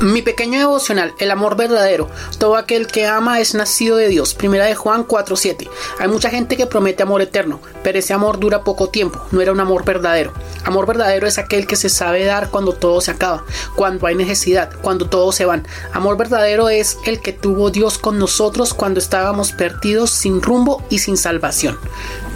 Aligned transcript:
Mi 0.00 0.22
pequeño 0.22 0.58
devocional, 0.58 1.12
el 1.18 1.30
amor 1.30 1.56
verdadero. 1.56 2.08
Todo 2.38 2.56
aquel 2.56 2.86
que 2.86 3.06
ama 3.06 3.38
es 3.38 3.54
nacido 3.54 3.98
de 3.98 4.08
Dios. 4.08 4.32
Primera 4.32 4.64
de 4.64 4.74
Juan 4.74 5.04
4:7. 5.04 5.68
Hay 5.98 6.08
mucha 6.08 6.30
gente 6.30 6.56
que 6.56 6.66
promete 6.66 7.02
amor 7.02 7.20
eterno, 7.20 7.60
pero 7.82 7.98
ese 7.98 8.14
amor 8.14 8.40
dura 8.40 8.64
poco 8.64 8.88
tiempo. 8.88 9.20
No 9.30 9.42
era 9.42 9.52
un 9.52 9.60
amor 9.60 9.84
verdadero. 9.84 10.32
Amor 10.64 10.86
verdadero 10.86 11.26
es 11.26 11.36
aquel 11.36 11.66
que 11.66 11.76
se 11.76 11.90
sabe 11.90 12.24
dar 12.24 12.48
cuando 12.48 12.72
todo 12.72 13.02
se 13.02 13.10
acaba, 13.10 13.44
cuando 13.76 14.06
hay 14.06 14.14
necesidad, 14.14 14.70
cuando 14.80 15.06
todos 15.06 15.34
se 15.34 15.44
van. 15.44 15.66
Amor 15.92 16.16
verdadero 16.16 16.70
es 16.70 16.96
el 17.04 17.20
que 17.20 17.34
tuvo 17.34 17.70
Dios 17.70 17.98
con 17.98 18.18
nosotros 18.18 18.72
cuando 18.72 19.00
estábamos 19.00 19.52
perdidos, 19.52 20.10
sin 20.10 20.40
rumbo 20.40 20.82
y 20.88 21.00
sin 21.00 21.18
salvación. 21.18 21.78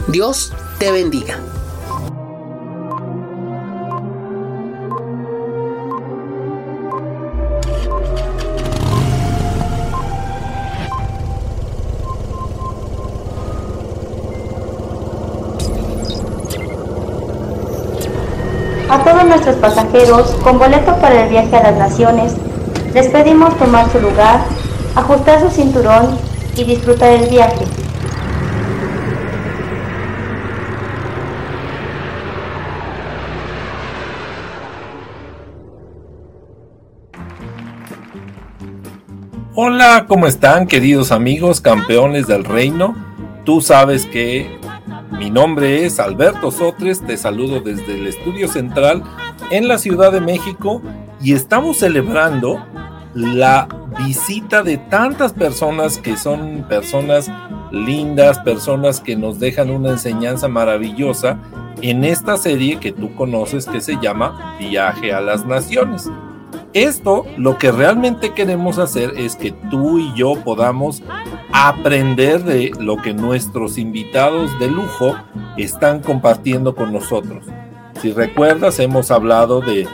Dios 0.08 0.52
te 0.78 0.92
bendiga. 0.92 1.38
Nuestros 19.28 19.56
pasajeros 19.56 20.30
con 20.42 20.58
boleto 20.58 20.94
para 21.00 21.24
el 21.24 21.30
viaje 21.30 21.56
a 21.56 21.62
las 21.62 21.76
naciones, 21.76 22.34
les 22.92 23.08
pedimos 23.08 23.56
tomar 23.58 23.90
su 23.90 23.98
lugar, 23.98 24.40
ajustar 24.94 25.40
su 25.40 25.50
cinturón 25.50 26.16
y 26.56 26.64
disfrutar 26.64 27.10
el 27.10 27.28
viaje. 27.28 27.64
Hola, 39.54 40.04
¿cómo 40.06 40.26
están 40.26 40.66
queridos 40.66 41.12
amigos 41.12 41.60
campeones 41.60 42.26
del 42.26 42.44
reino? 42.44 42.94
Tú 43.44 43.60
sabes 43.60 44.06
que 44.06 44.63
mi 45.18 45.30
nombre 45.30 45.84
es 45.84 46.00
Alberto 46.00 46.50
Sotres, 46.50 47.00
te 47.00 47.16
saludo 47.16 47.60
desde 47.60 47.94
el 47.98 48.06
estudio 48.06 48.48
central 48.48 49.02
en 49.50 49.68
la 49.68 49.78
Ciudad 49.78 50.12
de 50.12 50.20
México 50.20 50.82
y 51.22 51.32
estamos 51.32 51.78
celebrando 51.78 52.64
la 53.14 53.68
visita 54.06 54.62
de 54.62 54.78
tantas 54.78 55.32
personas 55.32 55.98
que 55.98 56.16
son 56.16 56.66
personas 56.68 57.30
lindas, 57.70 58.38
personas 58.40 59.00
que 59.00 59.16
nos 59.16 59.38
dejan 59.38 59.70
una 59.70 59.90
enseñanza 59.90 60.48
maravillosa 60.48 61.38
en 61.80 62.04
esta 62.04 62.36
serie 62.36 62.78
que 62.78 62.92
tú 62.92 63.14
conoces 63.14 63.66
que 63.66 63.80
se 63.80 63.96
llama 64.00 64.56
Viaje 64.58 65.12
a 65.12 65.20
las 65.20 65.46
Naciones. 65.46 66.10
Esto 66.74 67.24
lo 67.36 67.56
que 67.56 67.70
realmente 67.70 68.34
queremos 68.34 68.78
hacer 68.78 69.12
es 69.16 69.36
que 69.36 69.52
tú 69.70 70.00
y 70.00 70.12
yo 70.14 70.34
podamos 70.42 71.04
aprender 71.52 72.42
de 72.42 72.72
lo 72.80 72.96
que 72.96 73.14
nuestros 73.14 73.78
invitados 73.78 74.58
de 74.58 74.68
lujo 74.68 75.14
están 75.56 76.00
compartiendo 76.00 76.74
con 76.74 76.92
nosotros. 76.92 77.44
Si 78.02 78.10
recuerdas, 78.12 78.80
hemos 78.80 79.12
hablado 79.12 79.60
de 79.60 79.86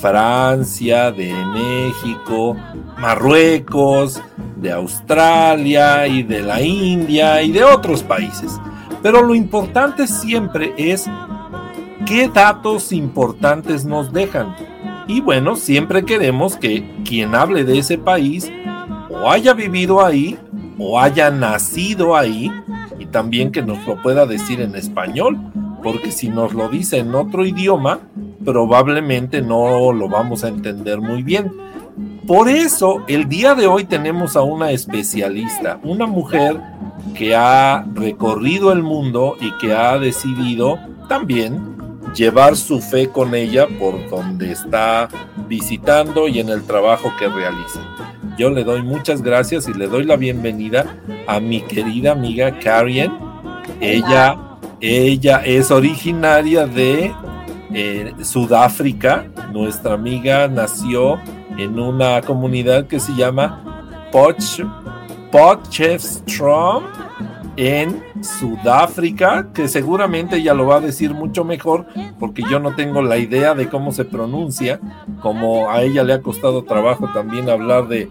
Francia, 0.00 1.10
de 1.10 1.34
México, 1.52 2.56
Marruecos, 2.96 4.22
de 4.54 4.70
Australia 4.70 6.06
y 6.06 6.22
de 6.22 6.42
la 6.42 6.62
India 6.62 7.42
y 7.42 7.50
de 7.50 7.64
otros 7.64 8.04
países. 8.04 8.52
Pero 9.02 9.22
lo 9.22 9.34
importante 9.34 10.06
siempre 10.06 10.74
es 10.76 11.06
qué 12.06 12.28
datos 12.28 12.92
importantes 12.92 13.84
nos 13.84 14.12
dejan. 14.12 14.69
Y 15.10 15.20
bueno, 15.20 15.56
siempre 15.56 16.04
queremos 16.04 16.56
que 16.56 16.88
quien 17.04 17.34
hable 17.34 17.64
de 17.64 17.80
ese 17.80 17.98
país 17.98 18.48
o 19.10 19.28
haya 19.28 19.54
vivido 19.54 20.06
ahí 20.06 20.38
o 20.78 21.00
haya 21.00 21.32
nacido 21.32 22.14
ahí 22.14 22.48
y 22.96 23.06
también 23.06 23.50
que 23.50 23.60
nos 23.60 23.84
lo 23.88 24.00
pueda 24.00 24.24
decir 24.24 24.60
en 24.60 24.76
español, 24.76 25.36
porque 25.82 26.12
si 26.12 26.28
nos 26.28 26.54
lo 26.54 26.68
dice 26.68 26.98
en 26.98 27.12
otro 27.16 27.44
idioma, 27.44 27.98
probablemente 28.44 29.42
no 29.42 29.92
lo 29.92 30.08
vamos 30.08 30.44
a 30.44 30.48
entender 30.48 31.00
muy 31.00 31.24
bien. 31.24 31.50
Por 32.24 32.48
eso, 32.48 33.02
el 33.08 33.28
día 33.28 33.56
de 33.56 33.66
hoy 33.66 33.86
tenemos 33.86 34.36
a 34.36 34.42
una 34.42 34.70
especialista, 34.70 35.80
una 35.82 36.06
mujer 36.06 36.60
que 37.16 37.34
ha 37.34 37.84
recorrido 37.94 38.70
el 38.70 38.84
mundo 38.84 39.34
y 39.40 39.50
que 39.58 39.74
ha 39.74 39.98
decidido 39.98 40.78
también 41.08 41.69
llevar 42.14 42.56
su 42.56 42.80
fe 42.80 43.08
con 43.08 43.34
ella 43.34 43.66
por 43.78 44.08
donde 44.08 44.52
está 44.52 45.08
visitando 45.48 46.28
y 46.28 46.40
en 46.40 46.48
el 46.48 46.62
trabajo 46.64 47.12
que 47.18 47.28
realiza. 47.28 47.80
Yo 48.36 48.50
le 48.50 48.64
doy 48.64 48.82
muchas 48.82 49.22
gracias 49.22 49.68
y 49.68 49.74
le 49.74 49.86
doy 49.86 50.04
la 50.04 50.16
bienvenida 50.16 50.96
a 51.26 51.40
mi 51.40 51.60
querida 51.62 52.12
amiga 52.12 52.58
Karen. 52.58 53.12
Ella, 53.80 54.38
ella 54.80 55.42
es 55.44 55.70
originaria 55.70 56.66
de 56.66 57.12
eh, 57.72 58.14
Sudáfrica. 58.22 59.26
Nuestra 59.52 59.94
amiga 59.94 60.48
nació 60.48 61.20
en 61.58 61.78
una 61.78 62.20
comunidad 62.22 62.86
que 62.86 63.00
se 63.00 63.14
llama 63.14 64.08
Potch, 64.10 64.62
Potchefstroom 65.30 66.84
en 67.60 68.02
Sudáfrica, 68.22 69.48
que 69.52 69.68
seguramente 69.68 70.36
ella 70.36 70.54
lo 70.54 70.66
va 70.66 70.76
a 70.76 70.80
decir 70.80 71.12
mucho 71.12 71.44
mejor, 71.44 71.84
porque 72.18 72.42
yo 72.50 72.58
no 72.58 72.74
tengo 72.74 73.02
la 73.02 73.18
idea 73.18 73.52
de 73.52 73.68
cómo 73.68 73.92
se 73.92 74.06
pronuncia, 74.06 74.80
como 75.20 75.68
a 75.68 75.82
ella 75.82 76.02
le 76.02 76.14
ha 76.14 76.22
costado 76.22 76.64
trabajo 76.64 77.10
también 77.12 77.50
hablar 77.50 77.86
de 77.86 78.08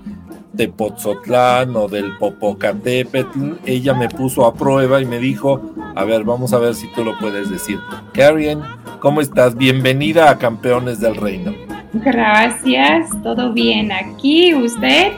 Tepoztlán 0.55 1.75
o 1.75 1.87
del 1.87 2.15
Popocatépetl, 2.19 3.53
ella 3.65 3.95
me 3.95 4.07
puso 4.07 4.45
a 4.45 4.53
prueba 4.53 5.01
y 5.01 5.05
me 5.05 5.17
dijo, 5.17 5.73
a 5.95 6.03
ver, 6.03 6.23
vamos 6.25 6.53
a 6.53 6.59
ver 6.59 6.75
si 6.75 6.87
tú 6.93 7.03
lo 7.03 7.17
puedes 7.17 7.49
decir. 7.49 7.79
Karen, 8.13 8.61
¿cómo 8.99 9.19
estás? 9.19 9.55
Bienvenida 9.55 10.29
a 10.29 10.37
Campeones 10.37 10.99
del 10.99 11.15
Reino. 11.15 11.53
Gracias, 11.93 13.09
todo 13.23 13.51
bien 13.51 13.91
aquí, 13.91 14.53
¿usted? 14.53 15.13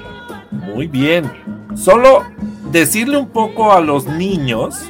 Muy 0.51 0.87
bien. 0.87 1.29
Solo 1.75 2.23
decirle 2.71 3.17
un 3.17 3.29
poco 3.29 3.71
a 3.73 3.79
los 3.81 4.05
niños 4.05 4.89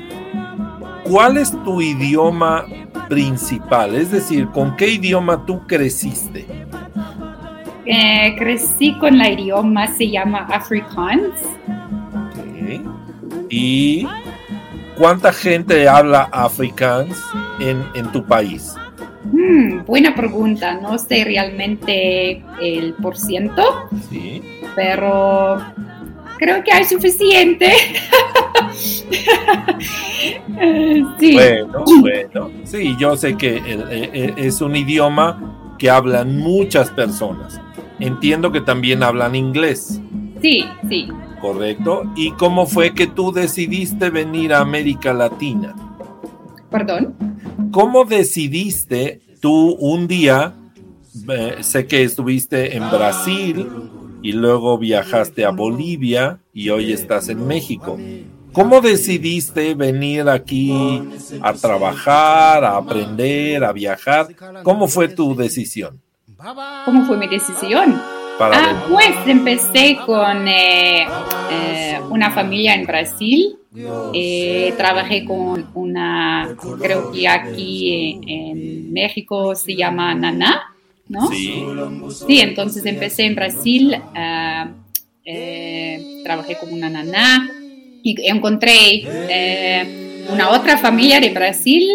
cuál 1.03 1.37
es 1.37 1.51
tu 1.63 1.81
idioma 1.81 2.65
principal, 3.09 3.95
es 3.95 4.11
decir, 4.11 4.47
con 4.49 4.75
qué 4.75 4.87
idioma 4.89 5.45
tú 5.45 5.65
creciste. 5.67 6.45
Eh, 7.85 8.35
crecí 8.37 8.97
con 8.99 9.17
la 9.17 9.29
idioma, 9.29 9.87
se 9.87 10.09
llama 10.09 10.47
Afrikaans. 10.51 11.41
Okay. 12.31 12.81
¿Y 13.49 14.07
cuánta 14.97 15.33
gente 15.33 15.89
habla 15.89 16.29
Afrikaans 16.31 17.17
en, 17.59 17.83
en 17.95 18.11
tu 18.11 18.23
país? 18.23 18.75
Hmm, 19.23 19.83
buena 19.85 20.15
pregunta, 20.15 20.75
no 20.75 20.97
sé 20.97 21.23
realmente 21.25 22.43
el 22.61 22.93
por 23.01 23.17
ciento, 23.17 23.63
Sí. 24.09 24.41
pero 24.75 25.57
creo 26.41 26.63
que 26.63 26.71
hay 26.71 26.83
suficiente. 26.85 27.71
Eh, 30.59 31.03
sí. 31.19 31.33
Bueno, 31.33 31.83
bueno. 32.01 32.49
Sí, 32.63 32.95
yo 32.99 33.15
sé 33.15 33.37
que 33.37 33.57
el- 33.57 33.81
eh, 33.91 34.09
eh, 34.13 34.33
es 34.37 34.59
un 34.61 34.75
idioma 34.75 35.75
que 35.77 35.89
hablan 35.91 36.37
muchas 36.39 36.89
personas. 36.89 37.61
Entiendo 37.99 38.51
que 38.51 38.61
también 38.61 39.03
hablan 39.03 39.35
inglés. 39.35 40.01
Sí, 40.41 40.65
sí. 40.89 41.07
¿Correcto? 41.39 42.03
¿Y 42.15 42.31
cómo 42.31 42.65
fue 42.65 42.93
que 42.95 43.05
tú 43.05 43.31
decidiste 43.31 44.09
venir 44.09 44.53
a 44.53 44.61
América 44.61 45.13
Latina? 45.13 45.75
¿Perdón? 46.71 47.13
¿Cómo 47.71 48.05
decidiste 48.05 49.21
tú 49.39 49.75
un 49.79 50.07
día, 50.07 50.53
eh, 51.29 51.57
sé 51.61 51.85
que 51.85 52.03
estuviste 52.03 52.75
en 52.75 52.89
Brasil 52.89 53.67
y 54.21 54.33
luego 54.33 54.77
viajaste 54.77 55.45
a 55.45 55.49
Bolivia 55.49 56.39
y 56.53 56.69
hoy 56.69 56.91
estás 56.91 57.29
en 57.29 57.45
México? 57.47 57.97
¿Cómo 58.53 58.81
decidiste 58.81 59.73
venir 59.75 60.27
aquí 60.27 61.01
a 61.41 61.53
trabajar, 61.53 62.65
a 62.65 62.75
aprender, 62.75 63.63
a 63.63 63.71
viajar? 63.71 64.27
¿Cómo 64.63 64.87
fue 64.87 65.07
tu 65.07 65.35
decisión? 65.35 66.01
¿Cómo 66.85 67.05
fue 67.05 67.17
mi 67.17 67.27
decisión? 67.27 68.01
ah, 68.39 68.85
pues 68.89 69.15
empecé 69.27 69.97
con 70.05 70.47
eh, 70.47 71.07
eh, 71.51 71.99
una 72.09 72.31
familia 72.31 72.75
en 72.75 72.85
Brasil. 72.85 73.57
Eh, 74.13 74.73
trabajé 74.75 75.23
con 75.23 75.69
una, 75.75 76.57
creo 76.81 77.11
que 77.11 77.27
aquí 77.27 78.19
en 78.27 78.91
México 78.91 79.55
se 79.55 79.75
llama 79.75 80.13
Nana, 80.13 80.70
¿no? 81.11 81.27
Sí. 81.29 81.63
Sí, 82.27 82.39
entonces 82.39 82.85
empecé 82.85 83.25
en 83.25 83.35
Brasil, 83.35 83.95
ah, 84.15 84.71
trabajé 86.23 86.57
con 86.57 86.73
una 86.73 86.89
Nana 86.89 87.49
y 88.03 88.15
encontré 88.27 89.03
una 90.31 90.49
otra 90.49 90.77
familia 90.77 91.19
de 91.19 91.29
Brasil 91.29 91.87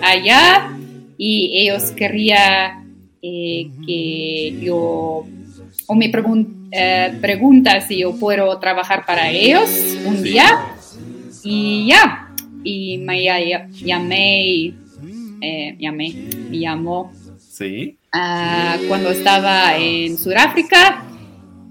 allá 0.00 0.76
y 1.18 1.50
ellos 1.54 1.90
querían 1.90 2.82
que 3.20 4.58
yo 4.60 5.26
o 5.86 5.94
me 5.94 6.10
eh, 6.70 7.18
pregunta 7.20 7.80
si 7.80 7.98
yo 7.98 8.18
puedo 8.18 8.58
trabajar 8.58 9.04
para 9.04 9.30
ellos 9.30 9.68
un 10.06 10.22
día 10.22 10.74
y 11.44 11.86
ya, 11.88 12.32
y 12.64 12.98
me 12.98 13.22
llamé, 13.24 14.74
eh, 15.40 15.76
llamé, 15.78 16.14
me 16.50 16.58
llamó 16.58 17.12
¿Sí? 17.36 17.96
Ah, 18.14 18.76
cuando 18.88 19.10
estaba 19.10 19.74
en 19.78 20.18
Sudáfrica 20.18 21.02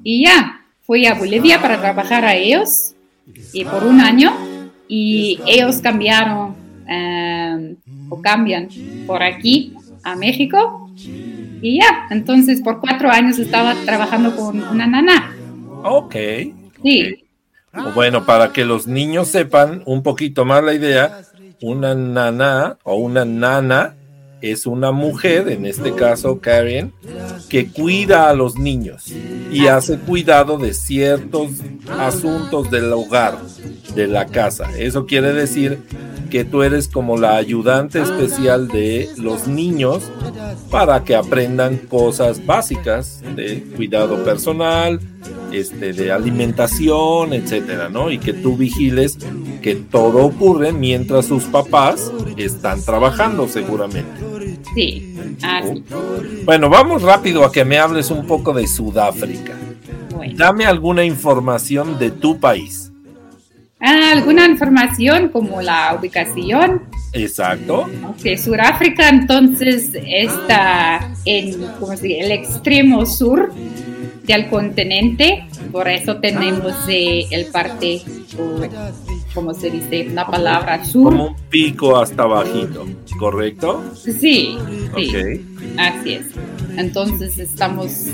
y 0.04 0.26
ya, 0.26 0.66
fui 0.82 1.06
a 1.06 1.14
Bolivia 1.14 1.62
para 1.62 1.80
trabajar 1.80 2.26
a 2.26 2.36
ellos 2.36 2.96
y 3.54 3.64
por 3.64 3.84
un 3.84 4.02
año 4.02 4.34
y 4.88 5.40
ellos 5.46 5.78
cambiaron 5.78 6.56
eh, 6.90 7.76
o 8.10 8.20
cambian 8.24 8.70
por 9.06 9.22
aquí 9.22 9.76
a 10.02 10.16
México 10.16 10.90
y 11.62 11.80
ya, 11.80 12.08
entonces 12.10 12.62
por 12.62 12.82
cuatro 12.82 13.12
años 13.12 13.38
estaba 13.38 13.76
trabajando 13.86 14.36
con 14.36 14.64
una 14.64 14.88
nana. 14.88 15.36
Ok. 15.84 16.16
Sí. 16.84 17.24
Bueno, 17.94 18.26
para 18.26 18.52
que 18.52 18.66
los 18.66 18.88
niños 18.88 19.28
sepan 19.28 19.84
un 19.86 20.02
poquito 20.02 20.44
más 20.44 20.64
la 20.64 20.74
idea, 20.74 21.22
una 21.62 21.94
nana 21.94 22.80
o 22.84 22.96
una 22.96 23.26
nana 23.26 23.96
es 24.42 24.66
una 24.66 24.92
mujer, 24.92 25.50
en 25.50 25.66
este 25.66 25.94
caso 25.94 26.40
Karen, 26.40 26.94
que 27.50 27.70
cuida 27.70 28.30
a 28.30 28.34
los 28.34 28.58
niños 28.58 29.08
y 29.52 29.68
hace 29.68 29.98
cuidado 30.00 30.58
de 30.58 30.74
ciertos 30.74 31.52
asuntos 32.00 32.72
del 32.72 32.92
hogar, 32.92 33.38
de 33.96 34.08
la 34.08 34.26
casa. 34.26 34.70
Eso 34.78 35.06
quiere 35.06 35.34
decir 35.34 35.80
que 36.30 36.46
tú 36.46 36.64
eres 36.64 36.88
como 36.88 37.18
la 37.18 37.36
ayudante 37.36 38.02
especial 38.02 38.68
de 38.70 39.10
los 39.18 39.48
niños 39.48 40.04
para 40.70 41.04
que 41.04 41.16
aprendan 41.16 41.78
cosas 41.78 42.44
básicas 42.46 43.22
de 43.36 43.62
cuidado 43.76 44.24
personal, 44.24 45.00
este, 45.52 45.94
de 45.94 46.12
alimentación, 46.12 47.34
etcétera, 47.34 47.90
¿no? 47.90 48.12
Y 48.12 48.18
que 48.18 48.34
tú 48.34 48.58
vigiles 48.58 49.18
que 49.62 49.76
todo 49.76 50.26
ocurre 50.26 50.72
mientras 50.72 51.26
sus 51.26 51.44
papás 51.46 52.12
están 52.38 52.84
trabajando, 52.84 53.48
seguramente. 53.48 54.12
Sí, 54.74 55.16
así. 55.44 55.84
Bueno, 56.46 56.70
vamos 56.70 57.02
rápido 57.04 57.44
a 57.46 57.52
que 57.52 57.66
me 57.66 57.78
hables 57.78 58.12
un 58.12 58.26
poco 58.26 58.54
de 58.54 58.68
Sudáfrica. 58.68 59.54
Dame 60.36 60.66
alguna 60.66 61.04
información 61.04 62.00
de 62.00 62.12
tu 62.12 62.40
país. 62.40 62.92
Ah, 63.80 64.12
alguna 64.14 64.46
información 64.46 65.30
como 65.30 65.62
la 65.62 65.96
ubicación. 66.00 66.84
Exacto. 67.14 67.90
Ok, 68.08 68.38
Sudáfrica 68.38 69.10
entonces 69.10 69.92
está 70.06 71.12
en 71.26 71.64
el 72.04 72.32
extremo 72.32 73.06
sur 73.06 73.52
del 74.32 74.50
continente, 74.50 75.46
por 75.72 75.88
eso 75.88 76.18
tenemos 76.18 76.74
eh, 76.88 77.26
el 77.32 77.48
parte, 77.48 78.02
como 79.34 79.54
se 79.54 79.70
dice, 79.70 80.08
una 80.10 80.26
palabra 80.26 80.84
sur. 80.86 81.12
Como 81.12 81.28
un 81.28 81.36
pico 81.50 81.98
hasta 81.98 82.26
bajito, 82.26 82.88
¿correcto? 83.18 83.84
Sí, 83.96 84.58
sí, 84.96 85.46
así 85.78 86.14
es. 86.14 86.26
Entonces 86.78 87.38
estamos 87.38 88.08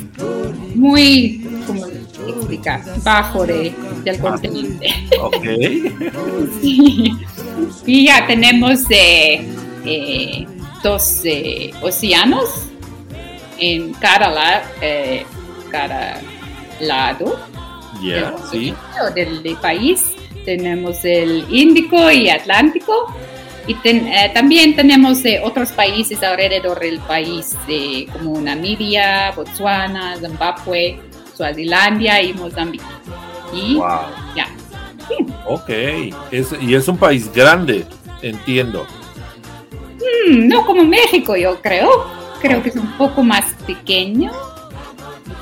muy, 0.76 1.46
como 1.66 1.86
explicar, 1.86 2.82
bajo 3.04 3.46
de, 3.46 3.74
del 4.04 4.20
continente. 4.20 4.94
Ok. 5.22 5.44
sí. 6.62 7.14
Y 7.86 8.06
ya 8.06 8.26
tenemos 8.28 8.82
eh, 8.90 9.46
eh, 9.86 10.46
dos 10.84 11.22
eh, 11.24 11.72
océanos 11.82 12.66
en 13.60 13.94
cada, 13.94 14.30
la, 14.30 14.64
cada 15.78 16.22
lado 16.80 17.40
del, 19.16 19.44
del, 19.44 19.56
país. 19.58 20.14
Tenemos 20.46 21.04
el 21.04 21.46
Índico 21.50 22.12
y 22.12 22.30
Atlántico. 22.30 23.14
Y 23.68 23.76
también 24.34 24.78
tenemos 24.78 25.20
otros 25.44 25.72
países 25.74 26.24
alrededor 26.24 26.80
del 26.80 27.00
país, 27.00 27.54
como 28.14 28.40
Namibia, 28.40 29.32
Botswana, 29.36 30.16
Zimbabue, 30.16 31.02
Suazilandia 31.36 32.22
y 32.22 32.34
Mozambique. 32.34 32.86
Y 33.54 33.76
wow. 33.76 34.00
ya. 34.38 34.48
Ok, 35.46 35.70
y 36.62 36.76
es 36.76 36.88
un 36.88 36.98
país 36.98 37.32
grande, 37.34 37.86
entiendo. 38.22 38.88
Mm, 40.30 40.48
no 40.48 40.66
como 40.66 40.86
México, 40.86 41.36
yo 41.36 41.62
creo. 41.62 41.90
Creo 42.42 42.64
que 42.64 42.70
es 42.70 42.76
un 42.76 42.92
poco 42.94 43.22
más 43.22 43.54
pequeño. 43.66 44.32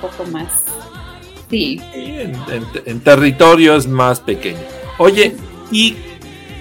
Poco 0.08 0.30
más. 0.32 0.48
Sí. 1.50 1.82
En, 1.94 3.00
territorio 3.02 3.76
es 3.76 3.88
más 3.88 4.20
pequeño. 4.20 4.60
Oye, 4.98 5.36
¿y 5.72 5.96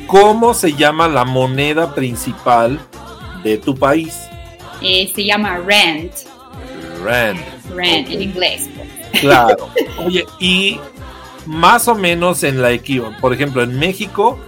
cómo 0.07 0.55
se 0.55 0.75
llama 0.75 1.09
la 1.09 1.25
moneda 1.25 1.95
principal 1.95 2.79
de 3.43 3.59
tu 3.59 3.75
país? 3.75 4.19
Eh, 4.83 5.11
se 5.15 5.25
llama 5.25 5.59
Rand. 5.59 6.11
Rand. 7.03 7.41
Rand, 7.75 8.13
en 8.13 8.23
inglés. 8.23 8.69
Claro. 9.21 9.71
Oye, 10.05 10.25
y 10.39 10.79
más 11.47 11.89
o 11.89 11.95
menos 11.95 12.43
en 12.43 12.63
la 12.63 12.71
equivalente, 12.73 13.21
por 13.21 13.33
ejemplo, 13.33 13.63
en 13.63 13.79
México, 13.79 14.39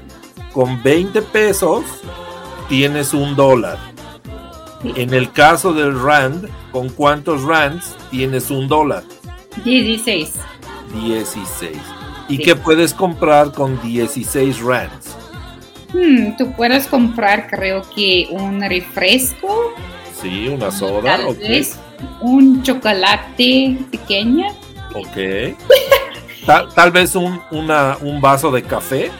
con 0.52 0.82
20 0.82 1.22
pesos 1.22 1.84
tienes 2.68 3.14
un 3.14 3.36
dólar. 3.36 3.95
En 4.84 5.14
el 5.14 5.32
caso 5.32 5.72
del 5.72 6.00
Rand, 6.00 6.48
¿con 6.70 6.88
cuántos 6.90 7.42
Rands 7.42 7.96
tienes 8.10 8.50
un 8.50 8.68
dólar? 8.68 9.02
16. 9.64 10.32
16. 11.04 11.76
¿Y 12.28 12.38
qué 12.38 12.54
puedes 12.56 12.92
comprar 12.92 13.52
con 13.52 13.80
16 13.82 14.60
Rands? 14.60 15.16
Hmm, 15.92 16.36
tú 16.36 16.52
puedes 16.52 16.86
comprar, 16.86 17.48
creo 17.48 17.82
que 17.94 18.28
un 18.30 18.60
refresco. 18.60 19.74
Sí, 20.20 20.48
una 20.48 20.70
soda. 20.70 21.16
Tal 21.16 21.34
vez 21.36 21.78
un 22.20 22.62
chocolate 22.62 23.78
pequeño. 23.90 24.46
Ok. 24.94 25.56
tal, 26.74 26.90
vez 26.90 27.14
un, 27.14 27.40
un 27.50 28.20
vaso 28.20 28.50
de 28.50 28.62
café. 28.62 29.10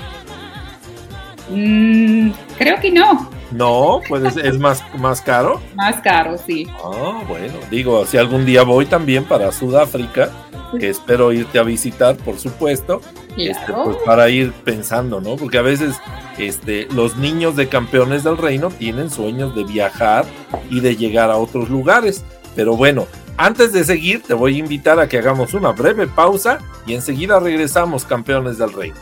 Mm, 1.48 2.30
creo 2.58 2.80
que 2.80 2.90
no. 2.90 3.30
No, 3.50 4.00
pues 4.09 4.37
es 4.37 4.59
más, 4.59 4.83
más 4.99 5.21
caro. 5.21 5.61
Más 5.75 6.00
caro, 6.00 6.37
sí. 6.37 6.67
Ah, 6.83 7.23
bueno, 7.29 7.55
digo, 7.71 8.05
si 8.05 8.19
algún 8.19 8.45
día 8.45 8.62
voy 8.62 8.87
también 8.87 9.25
para 9.25 9.53
Sudáfrica, 9.53 10.31
que 10.79 10.88
espero 10.88 11.33
irte 11.33 11.59
a 11.59 11.62
visitar, 11.62 12.17
por 12.17 12.38
supuesto, 12.38 13.00
este, 13.37 13.73
pues 13.73 13.97
para 14.05 14.29
ir 14.29 14.53
pensando, 14.53 15.21
¿no? 15.21 15.37
Porque 15.37 15.59
a 15.59 15.62
veces 15.62 15.97
este, 16.38 16.88
los 16.93 17.17
niños 17.17 17.57
de 17.57 17.69
campeones 17.69 18.25
del 18.25 18.37
reino 18.37 18.71
tienen 18.71 19.11
sueños 19.11 19.55
de 19.55 19.65
viajar 19.65 20.25
y 20.71 20.81
de 20.81 20.97
llegar 20.97 21.31
a 21.31 21.37
otros 21.37 21.71
lugares. 21.71 22.25
Pero 22.55 22.76
bueno, 22.76 23.07
antes 23.37 23.73
de 23.73 23.85
seguir, 23.85 24.23
te 24.23 24.35
voy 24.35 24.57
a 24.57 24.59
invitar 24.59 24.99
a 24.99 25.09
que 25.09 25.19
hagamos 25.19 25.55
una 25.55 25.73
breve 25.73 26.07
pausa 26.07 26.59
y 26.87 26.95
enseguida 26.95 27.38
regresamos, 27.38 28.05
campeones 28.05 28.59
del 28.59 28.73
reino. 28.73 28.97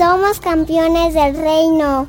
Somos 0.00 0.40
campeones 0.40 1.12
del 1.12 1.36
reino. 1.36 2.08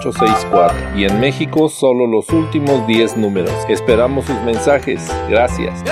y 0.95 1.05
en 1.05 1.19
México 1.19 1.69
solo 1.69 2.07
los 2.07 2.29
últimos 2.29 2.85
10 2.87 3.17
números. 3.17 3.53
Esperamos 3.69 4.25
sus 4.25 4.39
mensajes. 4.41 5.07
Gracias. 5.29 5.83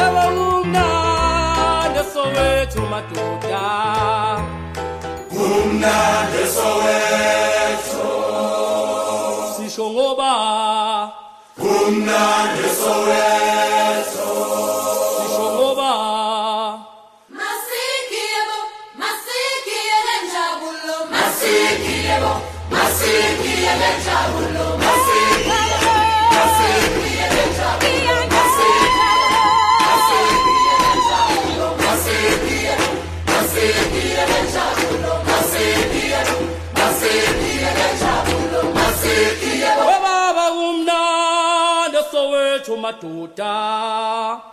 da. 43.40 44.44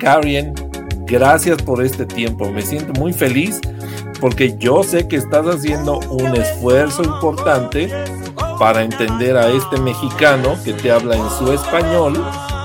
Karen, 0.02 0.56
gracias 1.06 1.62
por 1.62 1.84
este 1.84 2.08
tiempo. 2.08 2.50
Me 2.50 2.64
siento 2.64 2.92
muy 3.00 3.14
feliz 3.14 3.62
porque 4.20 4.58
yo 4.58 4.82
sé 4.82 5.08
que 5.08 5.16
estás 5.16 5.46
haciendo 5.46 6.00
un 6.10 6.36
esfuerzo 6.36 7.04
importante 7.04 7.88
para 8.58 8.82
entender 8.82 9.38
a 9.38 9.48
este 9.50 9.80
mexicano 9.80 10.58
que 10.66 10.74
te 10.74 10.92
habla 10.92 11.16
en 11.16 11.30
su 11.38 11.54
español 11.54 12.14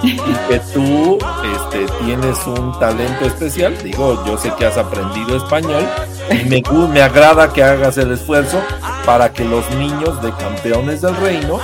y 0.02 0.16
que 0.16 0.60
tú 0.72 1.18
este, 1.54 1.84
tienes 2.04 2.38
un 2.46 2.78
talento 2.78 3.26
especial. 3.26 3.76
Digo, 3.84 4.24
yo 4.26 4.38
sé 4.38 4.50
que 4.58 4.64
has 4.64 4.78
aprendido 4.78 5.36
español 5.36 5.84
y 6.30 6.62
me 6.88 7.02
agrada 7.02 7.52
que 7.52 7.62
hagas 7.62 7.98
el 7.98 8.12
esfuerzo 8.12 8.62
para 9.04 9.30
que 9.30 9.44
los 9.44 9.70
niños 9.72 10.22
de 10.22 10.32
campeones 10.32 11.02
del 11.02 11.14
reino 11.16 11.60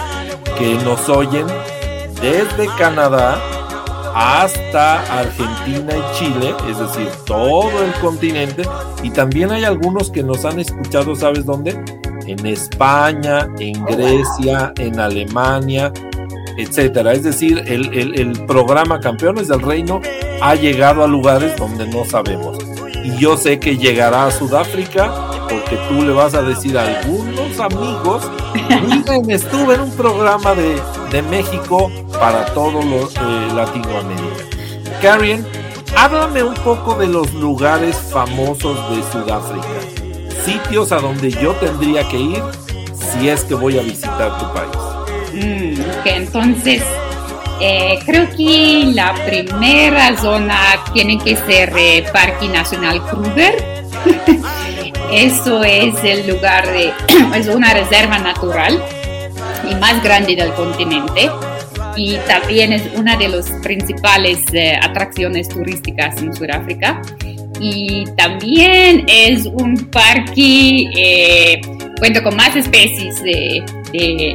que 0.58 0.74
nos 0.84 1.08
oyen 1.08 1.46
desde 2.20 2.66
Canadá 2.76 3.40
hasta 4.14 5.00
Argentina 5.20 5.92
y 5.96 6.18
Chile, 6.18 6.54
es 6.70 6.78
decir, 6.78 7.08
todo 7.24 7.70
el 7.82 7.92
continente. 8.00 8.62
Y 9.02 9.10
también 9.10 9.50
hay 9.52 9.64
algunos 9.64 10.10
que 10.10 10.22
nos 10.22 10.44
han 10.44 10.60
escuchado, 10.60 11.14
¿sabes 11.16 11.44
dónde? 11.44 11.78
En 12.26 12.46
España, 12.46 13.48
en 13.58 13.84
Grecia, 13.84 14.72
en 14.78 15.00
Alemania, 15.00 15.92
etcétera. 16.56 17.12
Es 17.12 17.24
decir, 17.24 17.62
el, 17.66 17.92
el- 17.98 18.18
el 18.20 18.46
programa 18.46 19.00
Campeones 19.00 19.48
del 19.48 19.60
Reino 19.60 20.00
ha 20.40 20.54
llegado 20.54 21.02
a 21.02 21.06
lugares 21.06 21.56
donde 21.56 21.86
no 21.88 22.04
sabemos. 22.04 22.58
Y 23.04 23.16
yo 23.16 23.36
sé 23.36 23.58
que 23.58 23.76
llegará 23.76 24.26
a 24.26 24.30
Sudáfrica 24.30 25.12
porque 25.52 25.76
tú 25.88 26.02
le 26.02 26.12
vas 26.12 26.34
a 26.34 26.42
decir 26.42 26.78
a 26.78 26.84
algunos 26.84 27.60
amigos, 27.60 28.22
miren, 28.88 29.30
estuve 29.30 29.74
en 29.74 29.82
un 29.82 29.90
programa 29.92 30.54
de, 30.54 30.80
de 31.10 31.22
México 31.22 31.90
para 32.18 32.46
todo 32.46 32.82
lo, 32.82 33.08
eh, 33.08 33.52
Latinoamérica. 33.54 34.44
Karen, 35.02 35.46
háblame 35.96 36.42
un 36.42 36.54
poco 36.54 36.94
de 36.94 37.06
los 37.06 37.32
lugares 37.34 37.96
famosos 37.96 38.76
de 38.90 39.02
Sudáfrica, 39.12 39.66
sitios 40.44 40.92
a 40.92 41.00
donde 41.00 41.30
yo 41.30 41.52
tendría 41.54 42.08
que 42.08 42.18
ir 42.18 42.42
si 42.94 43.28
es 43.28 43.44
que 43.44 43.54
voy 43.54 43.78
a 43.78 43.82
visitar 43.82 44.38
tu 44.38 44.52
país. 44.54 44.92
Mm, 45.34 45.80
entonces 46.06 46.82
eh, 47.60 47.98
creo 48.06 48.28
que 48.30 48.90
la 48.94 49.14
primera 49.26 50.16
zona 50.16 50.58
tiene 50.92 51.18
que 51.18 51.36
ser 51.36 51.72
eh, 51.76 52.04
Parque 52.12 52.48
Nacional 52.48 53.02
Kruger. 53.04 53.82
Eso 55.12 55.62
es 55.62 55.94
el 56.04 56.26
lugar 56.28 56.66
de, 56.72 56.92
es 57.36 57.46
una 57.48 57.74
reserva 57.74 58.18
natural 58.18 58.82
y 59.70 59.74
más 59.76 60.02
grande 60.02 60.34
del 60.36 60.52
continente 60.54 61.30
y 61.96 62.16
también 62.26 62.72
es 62.72 62.82
una 62.96 63.16
de 63.16 63.28
las 63.28 63.50
principales 63.62 64.40
eh, 64.52 64.76
atracciones 64.82 65.48
turísticas 65.48 66.20
en 66.22 66.32
Sudáfrica. 66.34 67.02
Y 67.60 68.06
también 68.16 69.04
es 69.06 69.46
un 69.46 69.76
parque, 69.92 70.90
eh, 70.96 71.60
cuenta 71.98 72.22
con 72.22 72.34
más 72.34 72.56
especies 72.56 73.22
de, 73.22 73.62
de 73.92 74.34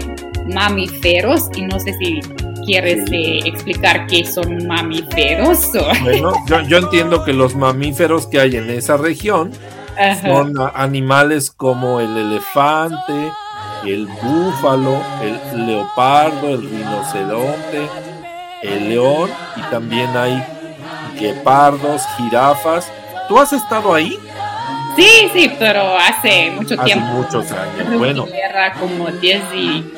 mamíferos 0.54 1.50
y 1.58 1.62
no 1.64 1.78
sé 1.80 1.94
si 2.00 2.22
quieres 2.66 3.10
eh, 3.12 3.40
explicar 3.46 4.06
qué 4.08 4.24
son 4.24 4.66
mamíferos. 4.68 5.72
o- 5.76 5.92
Bueno, 6.04 6.32
yo, 6.48 6.62
yo 6.68 6.78
entiendo 6.78 7.26
que 7.26 7.34
los 7.34 7.56
mamíferos 7.56 8.28
que 8.28 8.40
hay 8.40 8.56
en 8.56 8.70
esa 8.70 8.96
región 8.98 9.52
Ajá. 10.00 10.22
son 10.22 10.54
animales 10.76 11.52
como 11.52 12.00
el 12.00 12.16
elefante, 12.18 13.32
el 13.86 14.08
búfalo, 14.08 15.02
el 15.22 15.66
leopardo, 15.68 16.50
el 16.56 16.70
rinoceronte, 16.70 17.88
el 18.64 18.90
león 18.90 19.30
y 19.56 19.62
también 19.72 20.16
hay 20.16 20.44
guepardos, 21.20 22.04
jirafas. 22.18 22.92
¿Tú 23.28 23.40
has 23.40 23.54
estado 23.54 23.94
ahí? 23.94 24.18
Sí, 24.96 25.30
sí, 25.34 25.54
pero 25.60 25.96
hace 25.98 26.52
mucho 26.52 26.74
Hace 26.76 26.86
tiempo. 26.86 27.06
muchos 27.08 27.52
años. 27.52 27.98
Bueno, 27.98 28.26
que 28.26 28.40
era 28.40 28.74
como 28.74 29.08
10 29.08 29.42
y, 29.56 29.94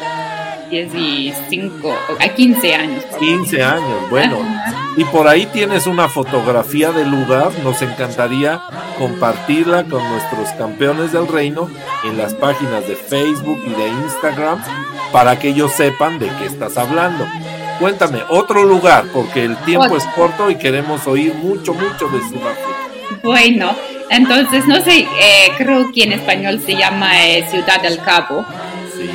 10 0.70 0.96
y 0.96 1.34
5, 1.50 1.96
a 2.20 2.28
15 2.30 2.76
años. 2.76 3.04
15 3.20 3.64
años, 3.64 4.10
bueno. 4.10 4.38
Y 4.98 5.04
por 5.06 5.28
ahí 5.28 5.46
tienes 5.48 5.88
una 5.88 6.10
fotografía 6.10 6.92
del 6.92 7.10
lugar, 7.10 7.52
nos 7.64 7.82
encantaría 7.82 8.62
compartirla 8.98 9.84
con 9.86 10.08
nuestros 10.10 10.50
campeones 10.58 11.12
del 11.12 11.28
reino 11.28 11.70
en 12.04 12.18
las 12.18 12.34
páginas 12.34 12.88
de 12.88 12.96
Facebook 12.96 13.62
y 13.66 13.70
de 13.70 13.88
Instagram 13.88 14.62
para 15.12 15.40
que 15.40 15.50
ellos 15.50 15.72
sepan 15.72 16.20
de 16.20 16.28
qué 16.38 16.46
estás 16.46 16.78
hablando. 16.78 17.26
Cuéntame, 17.80 18.20
otro 18.28 18.64
lugar, 18.64 19.06
porque 19.14 19.46
el 19.46 19.56
tiempo 19.58 19.96
es 19.96 20.04
corto 20.16 20.52
y 20.52 20.56
queremos 20.56 21.08
oír 21.08 21.34
mucho, 21.34 21.74
mucho 21.74 22.10
de 22.10 22.20
Sudáfrica. 22.20 22.90
Bueno, 23.24 23.74
entonces 24.10 24.68
no 24.68 24.82
sé, 24.82 25.00
eh, 25.00 25.52
creo 25.58 25.92
que 25.94 26.04
en 26.04 26.14
español 26.14 26.62
se 26.66 26.76
llama 26.76 27.26
eh, 27.26 27.48
Ciudad 27.50 27.82
del 27.82 28.00
Cabo. 28.00 28.46
Sí. 28.96 29.10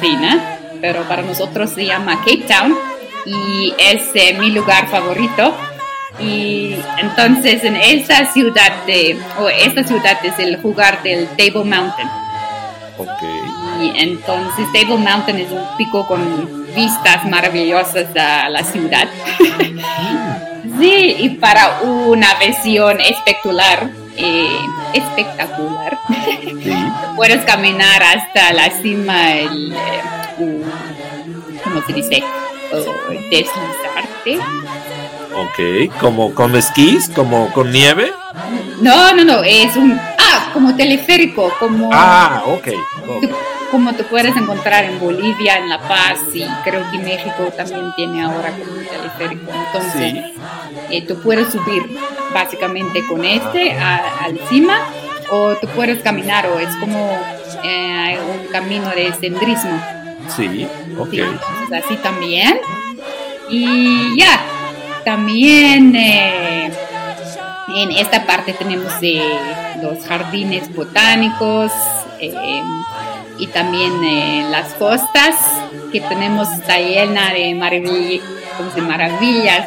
Sí, 0.00 0.16
¿no? 0.16 0.61
Pero 0.82 1.04
para 1.04 1.22
nosotros 1.22 1.70
se 1.70 1.86
llama 1.86 2.18
Cape 2.18 2.44
Town 2.46 2.76
y 3.24 3.72
es 3.78 4.02
eh, 4.14 4.36
mi 4.38 4.50
lugar 4.50 4.88
favorito. 4.88 5.56
Y 6.18 6.76
entonces 6.98 7.64
en 7.64 7.76
esa 7.76 8.26
ciudad 8.26 8.84
de, 8.84 9.18
o 9.40 9.48
esta 9.48 9.82
ciudad 9.84 10.18
es 10.24 10.38
el 10.38 10.60
lugar 10.60 11.02
del 11.02 11.26
Table 11.28 11.64
Mountain. 11.64 12.08
Ok. 12.98 13.22
Y 13.80 13.92
entonces 13.96 14.66
Table 14.72 14.98
Mountain 14.98 15.38
es 15.38 15.50
un 15.50 15.64
pico 15.78 16.06
con 16.06 16.66
vistas 16.74 17.24
maravillosas 17.24 18.14
a 18.16 18.48
la 18.48 18.62
ciudad. 18.62 19.08
sí, 20.78 21.16
y 21.18 21.28
para 21.30 21.80
una 21.82 22.34
visión 22.34 23.00
espectacular, 23.00 23.88
eh, 24.16 24.58
espectacular, 24.92 25.98
Sí. 26.62 26.74
puedes 27.16 27.44
caminar 27.44 28.02
hasta 28.02 28.52
la 28.52 28.70
cima, 28.70 29.32
el, 29.32 29.74
¿cómo 31.72 31.86
se 31.86 31.92
dice? 31.92 32.22
O 32.72 32.76
deslizarte. 33.30 34.38
Ok. 35.34 35.94
Como 36.00 36.34
con 36.34 36.54
esquís, 36.56 37.08
como 37.14 37.50
con 37.52 37.70
nieve. 37.70 38.12
No, 38.80 39.14
no, 39.14 39.24
no, 39.24 39.42
es 39.42 39.76
un, 39.76 39.98
ah, 40.18 40.50
como 40.52 40.74
teleférico, 40.76 41.52
como... 41.58 41.90
Ah, 41.92 42.42
ok. 42.46 42.68
ok. 43.08 43.30
como 43.70 43.94
te 43.94 44.04
puedes 44.04 44.36
encontrar 44.36 44.84
en 44.84 45.00
Bolivia, 45.00 45.56
en 45.56 45.68
La 45.70 45.78
Paz 45.80 46.18
y 46.34 46.44
creo 46.62 46.84
que 46.90 46.98
México 46.98 47.50
también 47.56 47.90
tiene 47.96 48.22
ahora 48.22 48.50
como 48.50 48.72
un 48.72 48.84
teleférico. 48.84 49.50
Entonces, 49.50 50.12
Sí. 50.12 50.34
eh, 50.90 51.02
tú 51.06 51.18
puedes 51.22 51.50
subir 51.52 51.82
básicamente 52.34 53.06
con 53.06 53.24
este 53.24 53.72
al 53.72 54.38
cima 54.50 54.78
o 55.30 55.54
tú 55.54 55.66
puedes 55.68 56.02
caminar 56.02 56.46
o 56.48 56.58
es 56.58 56.74
como 56.76 57.16
eh, 57.64 58.18
un 58.20 58.52
camino 58.52 58.90
de 58.90 59.12
senderismo. 59.14 59.80
Sí, 60.36 60.66
ok. 60.98 61.10
Sí, 61.10 61.20
entonces 61.20 61.84
así 61.84 61.96
también. 61.96 62.58
Y 63.50 64.16
ya, 64.16 64.40
también 65.04 65.94
eh, 65.96 66.70
en 67.76 67.90
esta 67.92 68.24
parte 68.24 68.52
tenemos 68.52 68.92
eh, 69.02 69.22
los 69.82 70.04
jardines 70.06 70.74
botánicos 70.74 71.72
eh, 72.20 72.62
y 73.38 73.46
también 73.48 73.92
eh, 74.04 74.46
las 74.50 74.72
costas 74.74 75.36
que 75.90 76.00
tenemos 76.00 76.50
está 76.52 76.78
llena 76.78 77.32
de 77.34 77.54
maravillas 77.54 78.22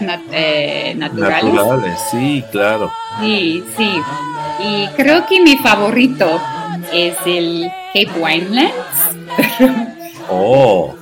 nat- 0.01 0.23
eh, 0.31 0.93
naturales. 0.97 1.53
Naturales, 1.53 1.99
sí, 2.09 2.43
claro. 2.51 2.91
Sí, 3.21 3.63
sí. 3.77 4.01
Y 4.59 4.87
creo 4.95 5.25
que 5.27 5.39
mi 5.41 5.57
favorito 5.57 6.41
es 6.91 7.15
el 7.25 7.69
Cape 7.93 8.11
Winelands. 8.19 8.73
Oh, 10.29 10.95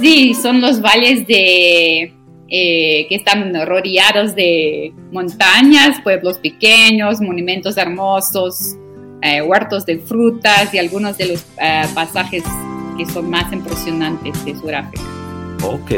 Sí, 0.00 0.34
son 0.34 0.60
los 0.60 0.80
valles 0.80 1.26
de 1.26 2.14
eh, 2.50 3.06
que 3.08 3.14
están 3.14 3.54
rodeados 3.66 4.34
de 4.34 4.92
montañas, 5.12 6.00
pueblos 6.02 6.38
pequeños, 6.38 7.20
monumentos 7.20 7.76
hermosos, 7.76 8.76
eh, 9.22 9.42
huertos 9.42 9.84
de 9.84 9.98
frutas 9.98 10.72
y 10.72 10.78
algunos 10.78 11.18
de 11.18 11.26
los 11.26 11.44
eh, 11.60 11.84
pasajes 11.94 12.42
que 12.98 13.06
son 13.06 13.30
más 13.30 13.50
impresionantes 13.52 14.44
de 14.44 14.54
Sudáfrica. 14.56 15.02
ok. 15.62 15.90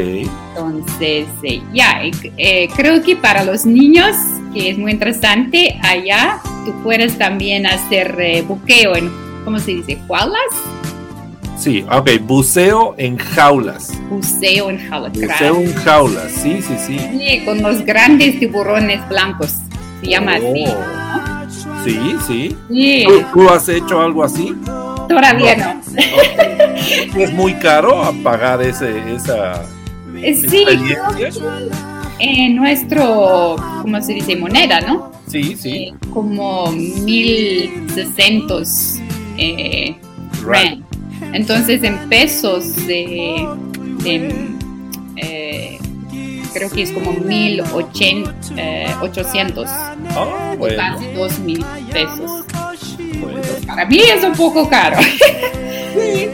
Entonces, 0.55 1.27
eh, 1.43 1.61
ya, 1.73 2.03
eh, 2.03 2.11
eh, 2.37 2.69
creo 2.75 3.01
que 3.03 3.15
para 3.15 3.43
los 3.43 3.65
niños, 3.65 4.15
que 4.53 4.69
es 4.69 4.77
muy 4.77 4.91
interesante, 4.91 5.79
allá 5.83 6.39
tú 6.65 6.73
puedes 6.83 7.17
también 7.17 7.65
hacer 7.65 8.43
buqueo 8.47 8.95
en, 8.95 9.11
¿cómo 9.43 9.59
se 9.59 9.75
dice? 9.75 9.97
¿Jaulas? 10.07 10.80
Sí, 11.61 11.85
ok. 11.91 12.09
Buceo 12.21 12.95
en 12.97 13.17
jaulas. 13.17 13.91
Buceo 14.09 14.71
en 14.71 14.79
jaulas. 14.89 15.13
Buceo 15.13 15.57
en 15.57 15.71
jaulas, 15.75 16.31
sí, 16.31 16.59
sí, 16.59 16.73
sí. 16.87 16.97
Sí, 16.97 17.45
con 17.45 17.61
los 17.61 17.85
grandes 17.85 18.39
tiburones 18.39 19.07
blancos. 19.07 19.57
Se 20.01 20.07
llama 20.09 20.37
así. 20.37 20.65
Oh. 20.65 21.43
Sí, 21.83 21.99
sí. 22.25 22.57
Sí, 22.67 23.03
¿Tú, 23.05 23.23
tú 23.31 23.47
has 23.47 23.69
hecho 23.69 24.01
algo 24.01 24.23
así? 24.23 24.55
todavía 25.07 25.55
no. 25.55 25.79
Es 27.15 27.31
muy 27.33 27.53
caro 27.55 28.11
pagar 28.23 28.63
ese, 28.63 29.13
esa 29.13 29.61
Eh, 30.15 30.33
Sí, 30.33 30.65
en 32.17 32.55
nuestro, 32.55 33.55
¿cómo 33.83 34.01
se 34.01 34.13
dice? 34.13 34.35
Moneda, 34.35 34.81
¿no? 34.81 35.11
Sí, 35.27 35.55
sí. 35.55 35.89
Eh, 35.89 35.93
como 36.11 36.71
1600 36.71 38.95
eh, 39.37 39.95
rand. 40.43 40.90
Entonces, 41.33 41.83
en 41.83 41.97
pesos 42.09 42.75
de, 42.87 43.47
de, 44.03 44.33
eh, 45.17 45.79
creo 46.53 46.69
que 46.69 46.83
es 46.83 46.91
como 46.91 47.11
1800 47.13 49.67
Ah, 49.69 49.95
o 50.53 50.57
bueno, 50.57 50.77
casi 50.77 51.07
2000 51.13 51.65
pesos. 51.91 52.45
bueno. 53.19 53.39
Para 53.67 53.85
mí 53.85 53.99
es 53.99 54.23
un 54.23 54.33
poco 54.33 54.69
caro. 54.69 54.97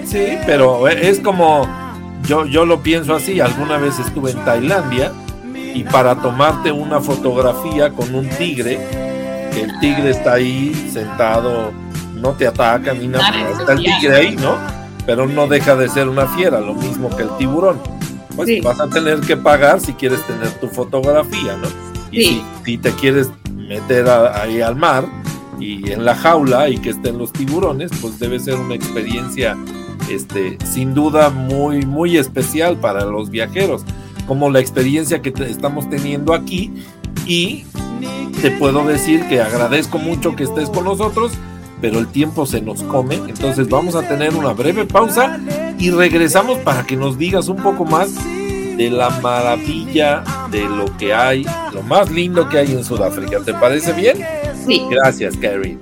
Sí, 0.05 0.37
pero 0.45 0.87
es 0.87 1.19
como 1.19 1.67
yo, 2.27 2.45
yo 2.45 2.63
lo 2.65 2.83
pienso 2.83 3.15
así. 3.15 3.39
Alguna 3.39 3.77
vez 3.77 3.97
estuve 3.97 4.29
en 4.31 4.45
Tailandia 4.45 5.11
y 5.73 5.83
para 5.83 6.13
tomarte 6.15 6.71
una 6.71 7.01
fotografía 7.01 7.89
con 7.89 8.13
un 8.13 8.29
tigre, 8.29 8.77
que 9.51 9.61
el 9.61 9.79
tigre 9.79 10.11
está 10.11 10.33
ahí 10.33 10.89
sentado, 10.93 11.71
no 12.13 12.33
te 12.33 12.45
ataca 12.45 12.93
ni 12.93 13.07
nada, 13.07 13.31
está 13.59 13.73
el 13.73 13.79
tigre 13.83 14.15
ahí, 14.15 14.35
¿no? 14.35 14.55
Pero 15.07 15.25
no 15.25 15.47
deja 15.47 15.75
de 15.75 15.89
ser 15.89 16.07
una 16.09 16.27
fiera, 16.27 16.59
lo 16.59 16.75
mismo 16.75 17.09
que 17.15 17.23
el 17.23 17.29
tiburón. 17.37 17.79
Pues 18.35 18.47
Sí. 18.49 18.61
vas 18.61 18.79
a 18.79 18.87
tener 18.87 19.21
que 19.21 19.35
pagar 19.37 19.79
si 19.81 19.93
quieres 19.93 20.21
tener 20.27 20.49
tu 20.59 20.67
fotografía, 20.67 21.57
¿no? 21.57 21.67
Y 22.11 22.21
Sí. 22.21 22.27
si, 22.27 22.43
si 22.73 22.77
te 22.77 22.91
quieres 22.91 23.31
meter 23.55 24.07
a- 24.07 24.43
ahí 24.43 24.61
al 24.61 24.75
mar 24.75 25.05
y 25.59 25.91
en 25.91 26.05
la 26.05 26.13
jaula 26.15 26.69
y 26.69 26.77
que 26.77 26.91
estén 26.91 27.17
los 27.17 27.33
tiburones, 27.33 27.89
pues 27.99 28.19
debe 28.19 28.39
ser 28.39 28.55
una 28.55 28.75
experiencia 28.75 29.57
este, 30.09 30.57
sin 30.65 30.93
duda 30.93 31.29
muy, 31.31 31.85
muy 31.85 32.17
especial 32.17 32.77
para 32.77 33.03
los 33.05 33.29
viajeros, 33.29 33.83
como 34.27 34.49
la 34.51 34.59
experiencia 34.61 35.21
que 35.21 35.31
te- 35.31 35.49
estamos 35.49 35.89
teniendo 35.89 36.33
aquí. 36.33 36.71
Y 37.25 37.65
te 38.41 38.51
puedo 38.51 38.85
decir 38.85 39.27
que 39.27 39.41
agradezco 39.41 39.97
mucho 39.97 40.33
que 40.35 40.43
estés 40.45 40.69
con 40.69 40.85
nosotros, 40.85 41.33
pero 41.81 41.99
el 41.99 42.07
tiempo 42.07 42.45
se 42.45 42.61
nos 42.61 42.83
come, 42.83 43.15
entonces 43.15 43.69
vamos 43.69 43.95
a 43.95 44.07
tener 44.07 44.33
una 44.35 44.53
breve 44.53 44.85
pausa 44.85 45.39
y 45.77 45.91
regresamos 45.91 46.57
para 46.59 46.83
que 46.83 46.95
nos 46.95 47.17
digas 47.17 47.47
un 47.47 47.57
poco 47.57 47.85
más 47.85 48.15
de 48.77 48.89
la 48.91 49.09
maravilla 49.09 50.23
de 50.51 50.61
lo 50.61 50.85
que 50.97 51.13
hay, 51.13 51.45
lo 51.73 51.81
más 51.83 52.11
lindo 52.11 52.47
que 52.47 52.59
hay 52.59 52.71
en 52.71 52.83
Sudáfrica. 52.83 53.39
¿Te 53.43 53.53
parece 53.53 53.91
bien? 53.93 54.17
Sí, 54.65 54.83
Gracias, 54.89 55.35
Karen. 55.37 55.79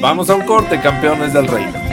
Vamos 0.00 0.28
a 0.28 0.34
un 0.34 0.42
corte, 0.42 0.80
campeones 0.80 1.32
del 1.32 1.46
reino. 1.46 1.83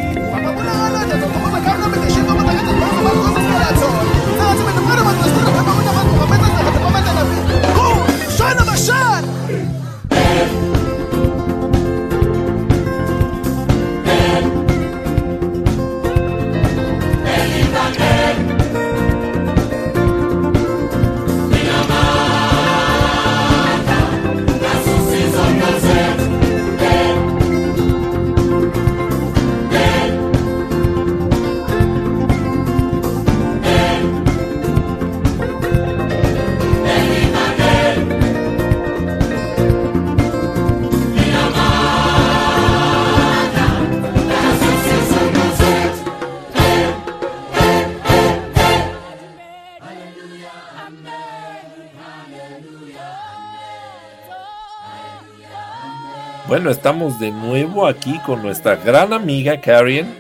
Bueno, 56.52 56.70
estamos 56.70 57.18
de 57.18 57.32
nuevo 57.32 57.88
aquí 57.88 58.20
con 58.26 58.44
nuestra 58.44 58.76
gran 58.76 59.14
amiga 59.14 59.62
Karen 59.62 60.14